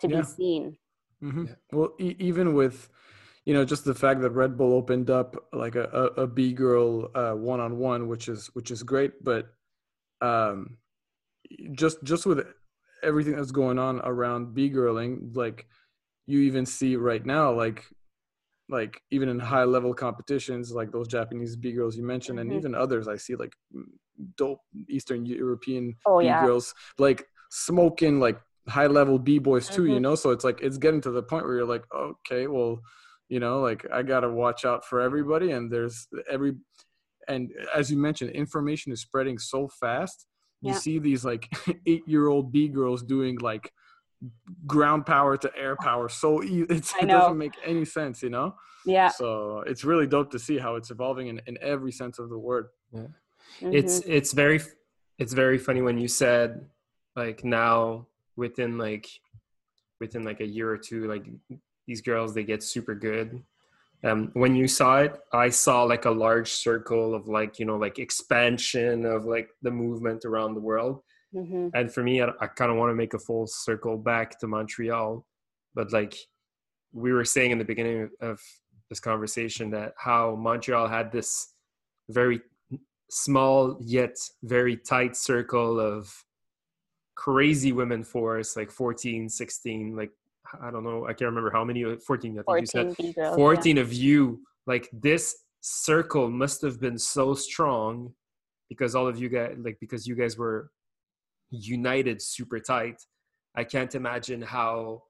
[0.00, 0.20] to yeah.
[0.20, 0.76] be seen
[1.22, 1.44] mm-hmm.
[1.46, 1.54] yeah.
[1.72, 2.88] well e- even with
[3.44, 6.52] you know just the fact that red bull opened up like a, a, a b
[6.52, 9.48] girl uh, one-on-one which is which is great but
[10.22, 10.78] um
[11.72, 12.46] just just with
[13.02, 15.66] everything that's going on around b girling like
[16.26, 17.84] you even see right now like
[18.68, 22.50] like even in high level competitions like those japanese b girls you mentioned mm-hmm.
[22.50, 23.52] and even others i see like
[24.36, 26.44] dope eastern european oh, b yeah.
[26.44, 29.92] girls like smoking like high level b boys too mm-hmm.
[29.92, 32.80] you know so it's like it's getting to the point where you're like okay well
[33.28, 36.54] you know like i gotta watch out for everybody and there's every
[37.28, 40.26] and as you mentioned information is spreading so fast
[40.62, 40.78] you yeah.
[40.78, 41.48] see these like
[41.86, 43.70] eight year old b girls doing like
[44.66, 48.54] ground power to air power so it's, it doesn't make any sense you know?
[48.86, 49.08] Yeah.
[49.08, 52.38] So it's really dope to see how it's evolving in, in every sense of the
[52.38, 52.68] word.
[52.92, 53.00] Yeah.
[53.60, 53.74] Mm-hmm.
[53.74, 54.60] it's it's very
[55.18, 56.66] it's very funny when you said
[57.14, 58.06] like now
[58.36, 59.08] within like
[60.00, 61.26] within like a year or two like
[61.86, 63.42] these girls they get super good.
[64.04, 67.76] Um when you saw it i saw like a large circle of like you know
[67.76, 71.02] like expansion of like the movement around the world
[71.36, 71.68] Mm-hmm.
[71.74, 74.46] And for me, I, I kind of want to make a full circle back to
[74.46, 75.26] Montreal.
[75.74, 76.16] But like
[76.92, 78.40] we were saying in the beginning of
[78.88, 81.52] this conversation, that how Montreal had this
[82.08, 82.40] very
[83.10, 86.12] small yet very tight circle of
[87.14, 90.10] crazy women force, like 14, 16, like
[90.62, 93.14] I don't know, I can't remember how many, 14, I think 14 you said.
[93.14, 93.82] Girls, 14 yeah.
[93.82, 94.40] of you.
[94.66, 98.12] Like this circle must have been so strong
[98.68, 100.70] because all of you guys, like, because you guys were
[101.50, 103.00] united super tight
[103.56, 105.02] I can't imagine how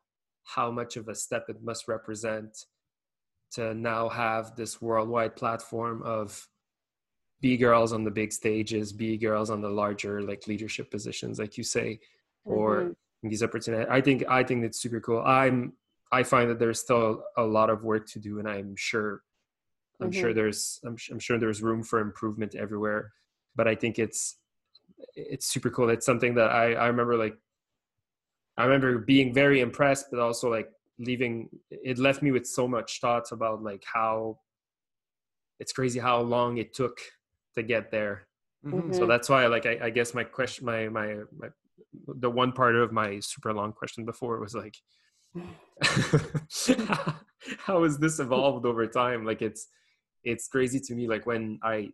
[0.45, 2.57] how much of a step it must represent
[3.53, 6.47] to now have this worldwide platform of
[7.41, 11.59] B girls on the big stages, B girls on the larger like leadership positions, like
[11.59, 11.99] you say,
[12.45, 13.29] or mm-hmm.
[13.29, 13.89] these opportunities.
[13.91, 15.23] I think I think it's super cool.
[15.23, 15.73] I'm
[16.13, 19.23] I find that there's still a lot of work to do, and I'm sure
[20.01, 20.21] I'm mm-hmm.
[20.21, 23.13] sure there's I'm, I'm sure there's room for improvement everywhere.
[23.57, 24.37] But I think it's
[25.15, 25.91] it's super cool.
[25.91, 27.37] It's something that I I remember like
[28.57, 31.49] I remember being very impressed, but also like leaving.
[31.71, 34.39] It left me with so much thoughts about like how
[35.59, 36.99] it's crazy how long it took
[37.55, 38.27] to get there.
[38.65, 38.93] Mm-hmm.
[38.93, 41.49] So that's why, like, I, I, guess my question, my, my, my,
[42.07, 44.77] the one part of my super long question before was like,
[47.59, 49.25] how has this evolved over time?
[49.25, 49.69] Like, it's,
[50.25, 51.07] it's crazy to me.
[51.07, 51.91] Like when I,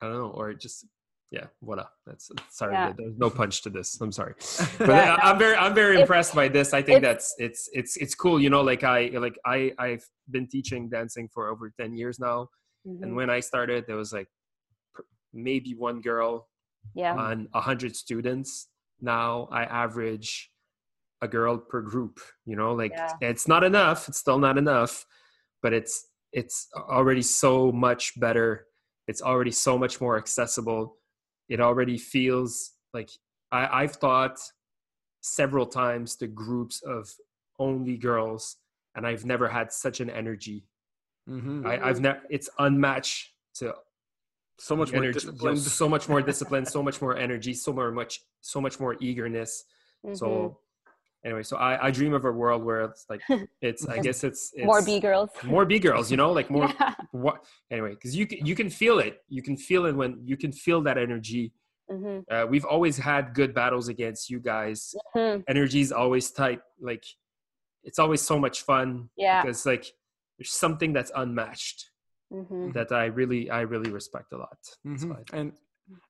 [0.00, 0.86] I don't know, or just
[1.34, 1.86] yeah, voila.
[2.06, 2.74] That's sorry.
[2.74, 2.92] Yeah.
[2.96, 4.00] There's no punch to this.
[4.00, 4.34] I'm sorry,
[4.78, 6.72] but yeah, I'm very, I'm very impressed by this.
[6.72, 8.40] I think that's it's, it's, it's cool.
[8.40, 12.48] You know, like I, like I, I've been teaching dancing for over ten years now,
[12.86, 13.02] mm-hmm.
[13.02, 14.28] and when I started, there was like
[15.32, 16.48] maybe one girl
[16.94, 17.16] yeah.
[17.16, 18.68] on a hundred students.
[19.00, 20.52] Now I average
[21.20, 22.20] a girl per group.
[22.46, 23.10] You know, like yeah.
[23.20, 24.08] it's not enough.
[24.08, 25.04] It's still not enough,
[25.62, 28.66] but it's it's already so much better.
[29.08, 30.96] It's already so much more accessible
[31.48, 33.10] it already feels like
[33.52, 34.38] I, I've thought
[35.20, 37.12] several times to groups of
[37.58, 38.56] only girls,
[38.94, 40.64] and I've never had such an energy.
[41.28, 41.66] Mm-hmm.
[41.66, 42.20] I, have never.
[42.30, 43.74] It's unmatched to
[44.58, 47.90] so much energy, more discipline, so much more discipline, so much more energy, so more
[47.90, 49.64] much, so much more eagerness.
[50.04, 50.14] Mm-hmm.
[50.14, 50.58] So
[51.24, 53.22] anyway, so I, I dream of a world where it's like
[53.60, 56.72] it's I guess it's, it's more B girls, more B girls, you know, like more
[56.80, 56.94] yeah.
[57.12, 60.36] what anyway, because you can you can feel it, you can feel it when you
[60.36, 61.52] can feel that energy.
[61.90, 62.20] Mm-hmm.
[62.34, 64.94] Uh, we've always had good battles against you guys.
[65.16, 65.42] Mm-hmm.
[65.48, 67.04] Energy's always tight, like
[67.82, 69.10] it's always so much fun.
[69.16, 69.86] Yeah, because like
[70.38, 71.90] there's something that's unmatched
[72.32, 72.72] mm-hmm.
[72.72, 74.58] that I really I really respect a lot.
[74.86, 75.12] Mm-hmm.
[75.32, 75.52] And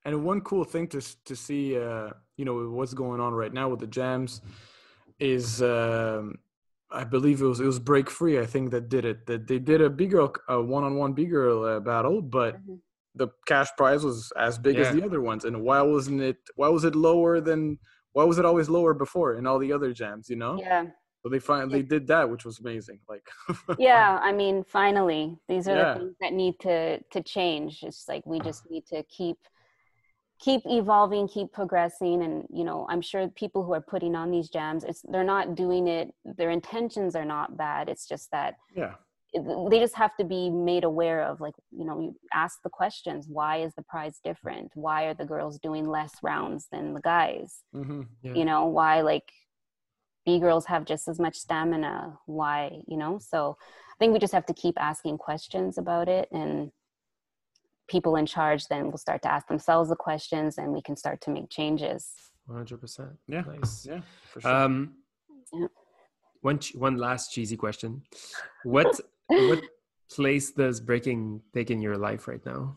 [0.04, 3.68] and one cool thing to to see, uh, you know, what's going on right now
[3.68, 4.40] with the jams
[5.18, 6.38] is um,
[6.90, 8.38] I believe it was it was Break Free.
[8.38, 9.26] I think that did it.
[9.26, 12.56] That they did a B girl a one on one B girl uh, battle, but
[12.56, 12.74] mm-hmm.
[13.14, 14.82] the cash prize was as big yeah.
[14.82, 15.44] as the other ones.
[15.44, 16.36] And why wasn't it?
[16.54, 17.78] Why was it lower than?
[18.12, 20.30] Why was it always lower before in all the other jams?
[20.30, 20.56] You know?
[20.58, 20.86] Yeah.
[21.22, 21.86] So they finally yeah.
[21.88, 23.00] did that, which was amazing.
[23.08, 23.26] Like.
[23.78, 25.94] yeah, I mean, finally, these are yeah.
[25.94, 27.82] the things that need to to change.
[27.82, 29.38] It's like we just need to keep
[30.40, 34.48] keep evolving keep progressing and you know i'm sure people who are putting on these
[34.48, 38.94] jams it's they're not doing it their intentions are not bad it's just that yeah.
[39.70, 43.26] they just have to be made aware of like you know you ask the questions
[43.28, 44.70] why is the prize different?
[44.74, 47.62] Why are the girls doing less rounds than the guys?
[47.74, 48.34] Mm-hmm, yeah.
[48.34, 49.30] you know why like
[50.24, 52.18] b girls have just as much stamina?
[52.26, 53.18] Why you know?
[53.18, 53.56] So
[53.92, 56.70] i think we just have to keep asking questions about it and
[57.88, 61.20] people in charge then will start to ask themselves the questions and we can start
[61.20, 62.12] to make changes
[62.48, 64.00] 100% yeah nice yeah
[64.32, 64.54] for sure.
[64.54, 64.94] um
[65.52, 65.66] yeah.
[66.40, 68.02] one one last cheesy question
[68.64, 69.62] what what
[70.10, 72.76] place does breaking take in your life right now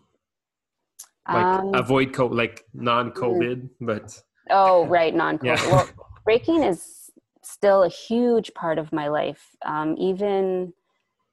[1.28, 3.70] like um, avoid co like non-covid mm.
[3.82, 5.72] but oh right non-covid yeah.
[5.72, 5.90] well
[6.24, 7.12] breaking is
[7.44, 10.74] still a huge part of my life um even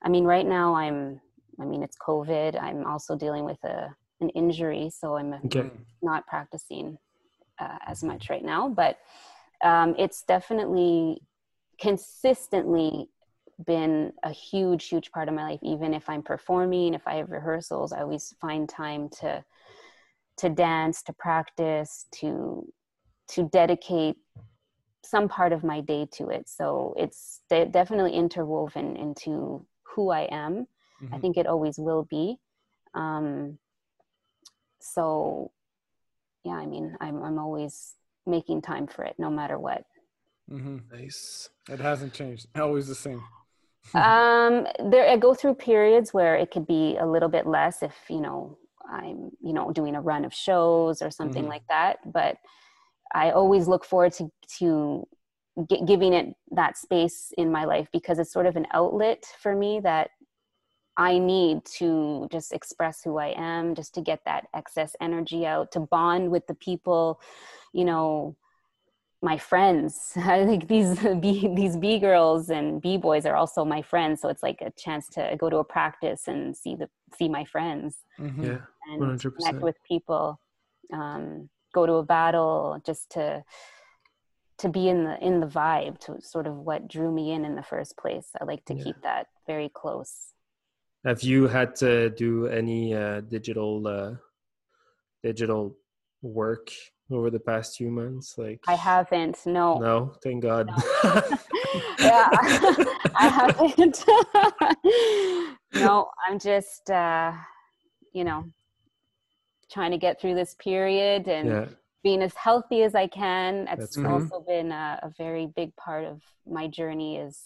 [0.03, 1.21] i mean right now i'm
[1.61, 2.61] I mean, it's COVID.
[2.61, 5.71] I'm also dealing with a an injury, so I'm okay.
[6.03, 6.99] not practicing
[7.59, 8.69] uh, as much right now.
[8.69, 8.99] But
[9.63, 11.21] um, it's definitely
[11.81, 13.09] consistently
[13.67, 15.61] been a huge, huge part of my life.
[15.63, 19.45] Even if I'm performing, if I have rehearsals, I always find time to
[20.39, 22.67] to dance, to practice, to
[23.29, 24.17] to dedicate
[25.05, 26.49] some part of my day to it.
[26.49, 30.67] So it's de- definitely interwoven into who I am
[31.03, 31.15] Mm-hmm.
[31.15, 32.37] I think it always will be.
[32.95, 33.59] Um,
[34.81, 35.51] so,
[36.45, 37.95] yeah, I mean, I'm I'm always
[38.27, 39.85] making time for it, no matter what.
[40.51, 40.79] Mm-hmm.
[40.93, 41.49] Nice.
[41.71, 42.47] It hasn't changed.
[42.57, 43.23] Always the same.
[43.95, 47.95] um, there, I go through periods where it could be a little bit less if
[48.09, 48.59] you know
[48.91, 51.51] I'm you know doing a run of shows or something mm-hmm.
[51.51, 51.99] like that.
[52.11, 52.37] But
[53.15, 55.07] I always look forward to to
[55.87, 59.81] giving it that space in my life because it's sort of an outlet for me
[59.81, 60.11] that
[60.97, 65.73] I need to just express who I am, just to get that excess energy out,
[65.73, 67.21] to bond with the people,
[67.73, 68.37] you know,
[69.23, 70.13] my friends.
[70.17, 74.29] I think these B these B girls and B boys are also my friends, so
[74.29, 76.89] it's like a chance to go to a practice and see the
[77.19, 77.97] see my friends.
[78.21, 78.45] Mm-hmm.
[78.45, 78.59] Yeah,
[78.93, 79.37] and 100%.
[79.37, 80.41] connect with people.
[80.93, 83.43] Um, go to a battle just to
[84.59, 87.57] to be in the in the vibe to sort of what drew me in in
[87.57, 88.85] the first place i like to Yeah.
[88.85, 90.34] keep that very close
[91.05, 94.15] Have you had to do any uh, digital uh,
[95.23, 95.77] digital
[96.23, 96.71] work
[97.11, 98.39] over the past few months?
[98.39, 100.71] Like i haven't no No, thank God.
[101.99, 102.29] yeah
[103.17, 104.05] i haven't
[105.75, 107.33] no i'm just uh
[108.13, 108.45] you know
[109.71, 111.67] trying to get through this period and yeah,
[112.03, 113.67] being as healthy as I can.
[113.67, 114.07] It's That's great.
[114.07, 117.41] also been a, a very big part of my journey is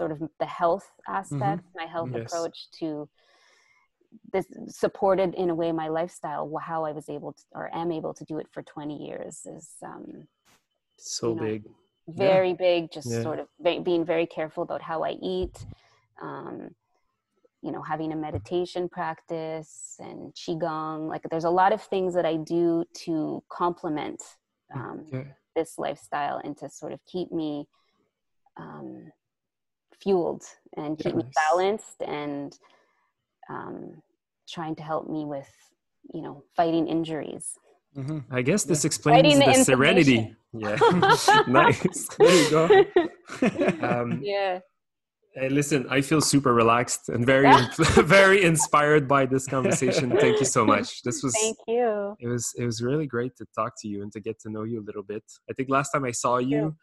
[0.00, 2.24] sort of the health aspect, my health Yes.
[2.24, 3.06] approach to
[4.32, 8.14] this supported in a way my lifestyle, how I was able to or am able
[8.14, 10.26] to do it for 20 years is um,
[10.96, 11.62] so you know, big.
[12.08, 12.90] very big.
[12.90, 13.22] Just Yeah.
[13.22, 15.66] sort of be- being very careful about how I eat.
[16.22, 16.74] Um,
[17.62, 21.08] you know, having a meditation practice and qigong.
[21.08, 24.22] Like, there's a lot of things that I do to complement
[24.74, 25.24] um, Yeah.
[25.54, 27.68] this lifestyle and to sort of keep me
[28.56, 29.12] um,
[30.02, 30.42] fueled
[30.76, 32.58] and keep me balanced and
[33.48, 34.02] um,
[34.48, 35.48] trying to help me with,
[36.14, 37.46] you know, fighting injuries.
[37.94, 38.88] hmm I guess this Yeah.
[38.88, 40.34] explains the, the serenity.
[40.52, 40.76] Yeah,
[41.46, 42.08] nice.
[42.18, 42.84] There you go.
[43.80, 44.58] Um, yeah.
[45.36, 47.52] Hey, listen, I feel super relaxed and very,
[48.18, 50.16] very inspired by this conversation.
[50.18, 51.02] Thank you so much.
[51.04, 52.16] This was Thank you.
[52.18, 54.64] it was it was really great to talk to you and to get to know
[54.64, 55.22] you a little bit.
[55.48, 56.76] I think last time I saw you,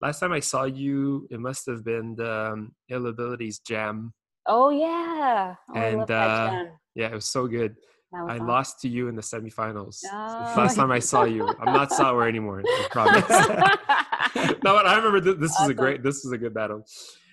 [0.00, 4.12] last time I saw you, it must have been the um, Ill Abilities Jam.
[4.46, 5.54] Oh yeah.
[5.70, 6.68] Oh, I And, love that uh, jam.
[6.94, 7.76] Yeah, it was so good.
[8.12, 8.46] Was I awesome.
[8.46, 9.98] lost to you in the semifinals.
[10.04, 10.16] Oh.
[10.56, 12.62] Last time I saw you, I'm not sour anymore.
[12.64, 13.28] I promise.
[14.64, 16.02] no, but I remember th- this was a great.
[16.02, 16.84] This was a good battle.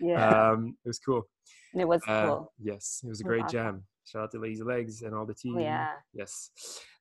[0.02, 1.28] yeah, Um, it was cool.
[1.76, 2.54] it was Uh, cool.
[2.60, 3.58] Yes, it was a It was great awesome.
[3.58, 3.84] jam.
[4.06, 5.56] Shout out to Lazy Legs and all the team.
[5.58, 5.92] Oh, yeah.
[6.14, 6.50] Yes.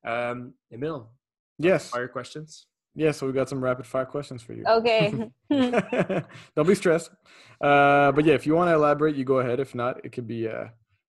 [0.07, 1.11] Um, Emil,
[1.59, 1.89] yes.
[1.89, 2.67] fire questions.
[2.95, 4.65] Yeah, so we got some rapid fire questions for you.
[4.69, 5.31] Okay.
[5.51, 7.11] Don't be stressed.
[7.61, 9.61] Uh, but yeah, if you want to elaborate, you go ahead.
[9.61, 10.65] If not, it could be uh,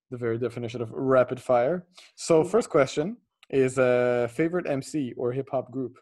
[0.10, 1.86] the very definition of rapid fire.
[2.16, 3.18] So, first question
[3.50, 5.98] is uh, favorite MC or hip hop group?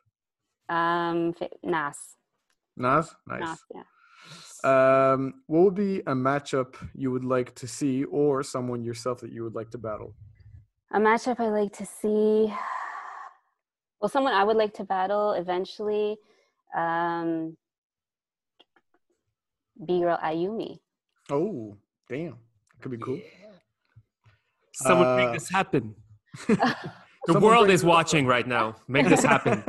[0.69, 1.97] um, Nas.
[2.77, 3.13] Nas?
[3.27, 3.41] Nice.
[3.41, 3.59] Nas.
[3.73, 3.83] Yeah.
[4.63, 9.31] Um, what would be a matchup you would like to see or someone yourself that
[9.31, 10.13] you would like to battle?
[10.93, 12.53] A matchup I like to see.
[14.01, 16.17] Well, someone I would like to battle eventually.
[16.75, 17.55] Um,
[19.85, 20.79] B girl Ayumi.
[21.29, 21.77] Oh,
[22.09, 22.35] damn.
[22.81, 23.19] Could be cool.
[24.73, 25.95] Someone Uh, make this happen.
[27.27, 28.77] The world is watching right now.
[28.87, 29.63] Make this happen.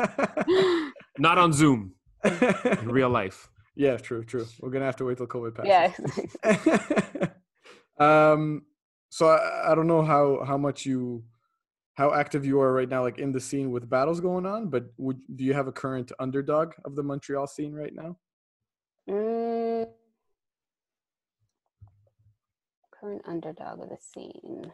[1.18, 1.92] Not on Zoom,
[2.24, 3.50] in real life.
[3.76, 4.46] yeah, true, true.
[4.58, 6.36] We're gonna have to wait till COVID passes.
[6.42, 8.32] yeah.
[8.32, 8.62] um,
[9.10, 11.24] so I, I don't know how how much you
[11.94, 14.68] how active you are right now, like in the scene with battles going on.
[14.68, 18.16] But would do you have a current underdog of the Montreal scene right now?
[19.08, 19.86] Mm.
[23.00, 24.72] Current underdog of the scene.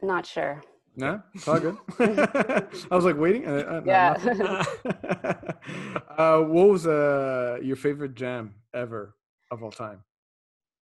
[0.00, 0.62] Not sure.
[0.96, 1.76] No, it's all good.
[1.98, 3.46] I was like waiting.
[3.48, 4.14] Uh, uh, Yeah.
[4.14, 4.38] nothing.
[6.18, 9.16] uh, what was uh, your favorite jam ever
[9.50, 10.04] of all time?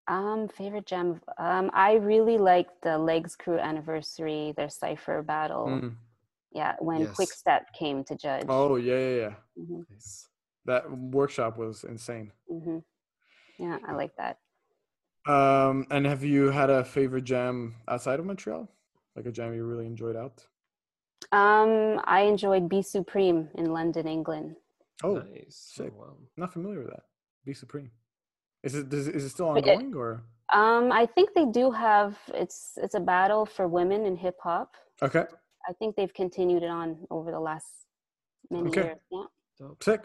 [0.07, 1.21] Um, favorite jam.
[1.37, 5.67] Um, I really liked the Legs Crew anniversary, their cipher battle.
[5.67, 5.95] Mm.
[6.53, 7.15] Yeah, when Yes.
[7.17, 8.45] Kwikstep came to judge.
[8.49, 9.33] Oh yeah, yeah, yeah.
[9.57, 10.27] hmm Nice.
[10.65, 12.31] That workshop was insane.
[12.47, 12.79] hmm
[13.57, 14.37] Yeah, I like that.
[15.25, 18.69] Um, and have you had a favorite jam outside of Montreal?
[19.15, 20.45] Like a jam you really enjoyed out?
[21.31, 24.55] Um, I enjoyed B-Supreme in London, England.
[25.03, 25.71] Oh, nice.
[25.75, 25.91] sick.
[25.95, 26.17] Oh, wow.
[26.37, 27.03] not familiar with that.
[27.45, 27.91] B-Supreme.
[28.63, 30.23] Is it does, is it still But it- ongoing or?
[30.53, 34.75] Um, I think they do have it's it's a battle for women in hip hop.
[35.01, 35.25] Okay,
[35.67, 37.65] I think they've continued it on over the last
[38.51, 38.83] many Okay.
[38.83, 38.97] years.
[39.11, 39.23] Yeah.
[39.59, 39.83] Dope.
[39.83, 40.01] sick.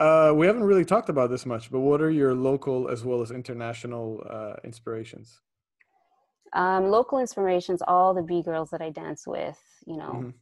[0.00, 3.20] Uh, we haven't really talked about this much, but what are your local as well
[3.20, 5.40] as international uh, inspirations?
[6.52, 10.32] Um, local inspirations, all the B girls that I dance with, you know, Mhm.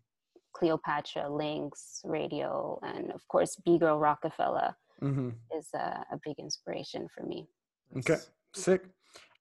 [0.53, 7.09] Cleopatra, Lynx, Radio, and of course B girl Rokafella hmm is a, a big inspiration
[7.15, 7.49] for me.
[7.99, 8.19] Okay,
[8.55, 8.83] sick.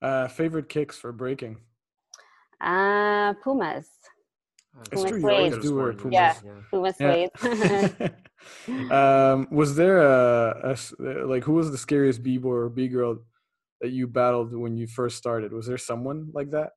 [0.01, 1.57] Uh, favorite kicks for breaking?
[2.61, 3.89] Uh, Pumas.
[4.91, 5.61] It's Pumas true, you Suede.
[5.61, 6.13] do wear Pumas.
[6.13, 6.36] Yeah.
[6.43, 6.61] yeah.
[6.70, 8.09] Puma Yeah.
[8.91, 13.20] Um, was there a, uh, like who was the scariest b boy or b girl
[13.82, 15.53] that you battled when you first started?
[15.53, 16.71] Was there someone like that?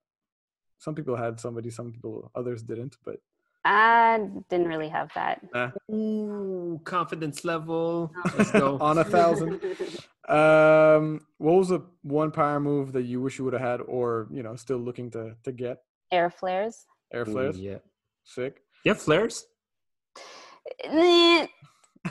[0.79, 2.97] Some people had somebody, some people others didn't.
[3.05, 3.17] But
[3.65, 5.41] I didn't really have that.
[5.55, 8.13] uh, Ooh, confidence level.
[8.37, 8.79] Let's go.
[8.81, 9.61] on a thousand.
[10.29, 14.29] Um, what was the one power move that you wish you would have had, or
[14.31, 15.79] you know, still looking to to get?
[16.13, 16.85] Air flares.
[17.11, 17.59] Air flares.
[17.59, 17.79] Yeah.
[18.25, 18.61] Sick.
[18.85, 19.47] Yeah, have flares?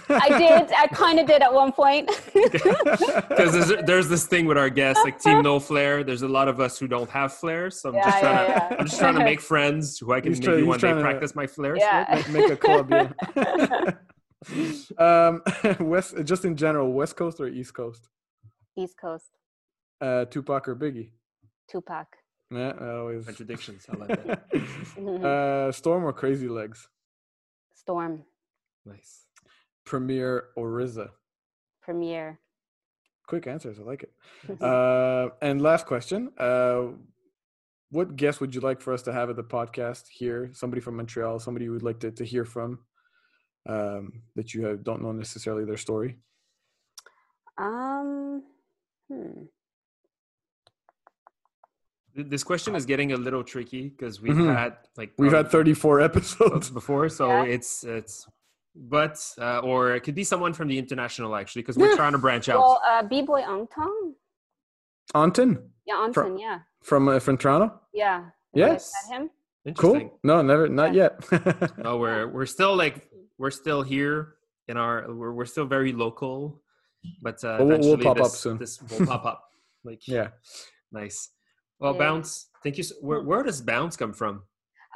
[0.10, 0.72] I did.
[0.74, 2.10] I kind of did at one point.
[2.34, 6.04] Because there's, there's this thing with our guests, like Team No Flare.
[6.04, 8.52] There's a lot of us who don't have flares, so I'm just trying yeah, to
[8.72, 8.78] yeah.
[8.80, 11.02] I'm just trying to make friends who I can He's maybe try- one day to-
[11.02, 12.16] practice my flares Yeah.
[12.16, 12.30] with.
[12.30, 12.90] make, make a club.
[12.92, 13.92] Yeah.
[14.98, 15.42] um,
[15.88, 18.08] West, just in general, West Coast or East Coast?
[18.78, 19.32] East Coast.
[20.00, 21.12] Uh, Tupac or Biggie?
[21.70, 22.08] Tupac.
[22.52, 23.26] Yeah, I always.
[23.26, 23.86] Contradictions.
[23.92, 25.24] I like that.
[25.26, 26.88] uh, Storm or Crazy Legs?
[27.76, 28.24] Storm.
[28.86, 29.26] Nice.
[29.88, 31.10] Premier or RZA?
[31.82, 32.40] Premier.
[33.28, 33.80] Quick answers.
[33.80, 34.12] I like it.
[34.62, 36.32] Uh, and last question.
[36.38, 36.88] Uh,
[37.90, 40.50] what guest would you like for us to have at the podcast here?
[40.54, 42.80] Somebody from Montreal, somebody you would like to, to hear from
[43.68, 46.18] um, that you have, don't know necessarily their story?
[47.58, 48.44] Um.
[49.10, 49.44] Hmm.
[52.14, 54.54] This question is getting a little tricky because we've Mhm.
[54.56, 56.70] had like We've had 34 episodes episodes.
[56.72, 57.44] before, so Yeah.
[57.56, 58.28] it's it's.
[58.80, 61.96] But uh, or it could be someone from the international actually, because we're Yeah.
[61.96, 62.60] trying to branch out.
[62.60, 64.14] Well, uh, B Boy Angtong.
[65.16, 66.38] Anton Yeah, Anton.
[66.38, 67.80] Yeah, from, uh, from Toronto?
[67.94, 68.16] yeah.
[68.18, 69.10] Have you guys Yes.
[69.10, 69.30] Him.
[69.66, 70.10] Interesting.
[70.10, 70.20] Cool.
[70.24, 71.24] No, never, not yet.
[71.78, 74.36] No, we're we're still like we're still here
[74.68, 76.62] in our we're we're still very local,
[77.22, 78.58] but uh, we'll- we'll eventually pop up this, soon.
[78.58, 79.44] This will pop up.
[79.84, 80.30] Like yeah.
[80.92, 81.30] nice.
[81.80, 82.00] Well, Yeah.
[82.00, 82.50] bounce.
[82.64, 82.84] Thank you.
[82.84, 84.44] So, where where does bounce come from?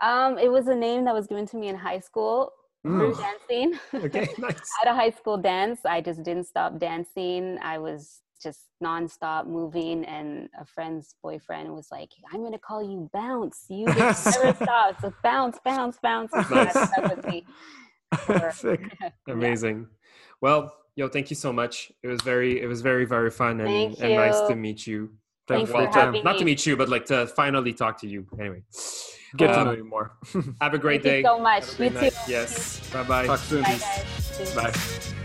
[0.02, 2.52] Um, it was a name that was given to me in high school
[2.84, 3.18] through Mm.
[3.20, 3.80] dancing.
[4.06, 4.70] Okay, nice.
[4.82, 7.58] At a high school dance, I just didn't stop dancing.
[7.62, 13.10] I was just nonstop moving, and a friend's boyfriend was like, "I'm gonna call you
[13.14, 13.66] Bounce.
[13.70, 15.00] You just never stop.
[15.02, 16.74] So bounce, bounce, bounce." Nice.
[16.74, 17.46] That stuck with me.
[18.26, 18.82] for- Sick.
[19.28, 19.88] Amazing.
[20.42, 21.92] Well, yo, thank you so much.
[22.02, 25.12] It was very it was very very fun and, and nice to meet you.
[25.48, 26.06] Thanks Thanks for time.
[26.08, 28.26] having Not to meet you, but like to finally talk to you.
[28.40, 28.64] Anyway,
[29.38, 30.12] Get to Um, know you more.
[30.62, 31.18] have a great Thank day.
[31.20, 31.64] you so much.
[31.66, 32.02] Have You great too.
[32.02, 32.14] night.
[32.28, 32.90] Yes.
[32.92, 33.28] Bye bye.
[33.28, 33.64] Talk soon.
[33.64, 34.56] Bye, guys.
[34.56, 35.18] Bye.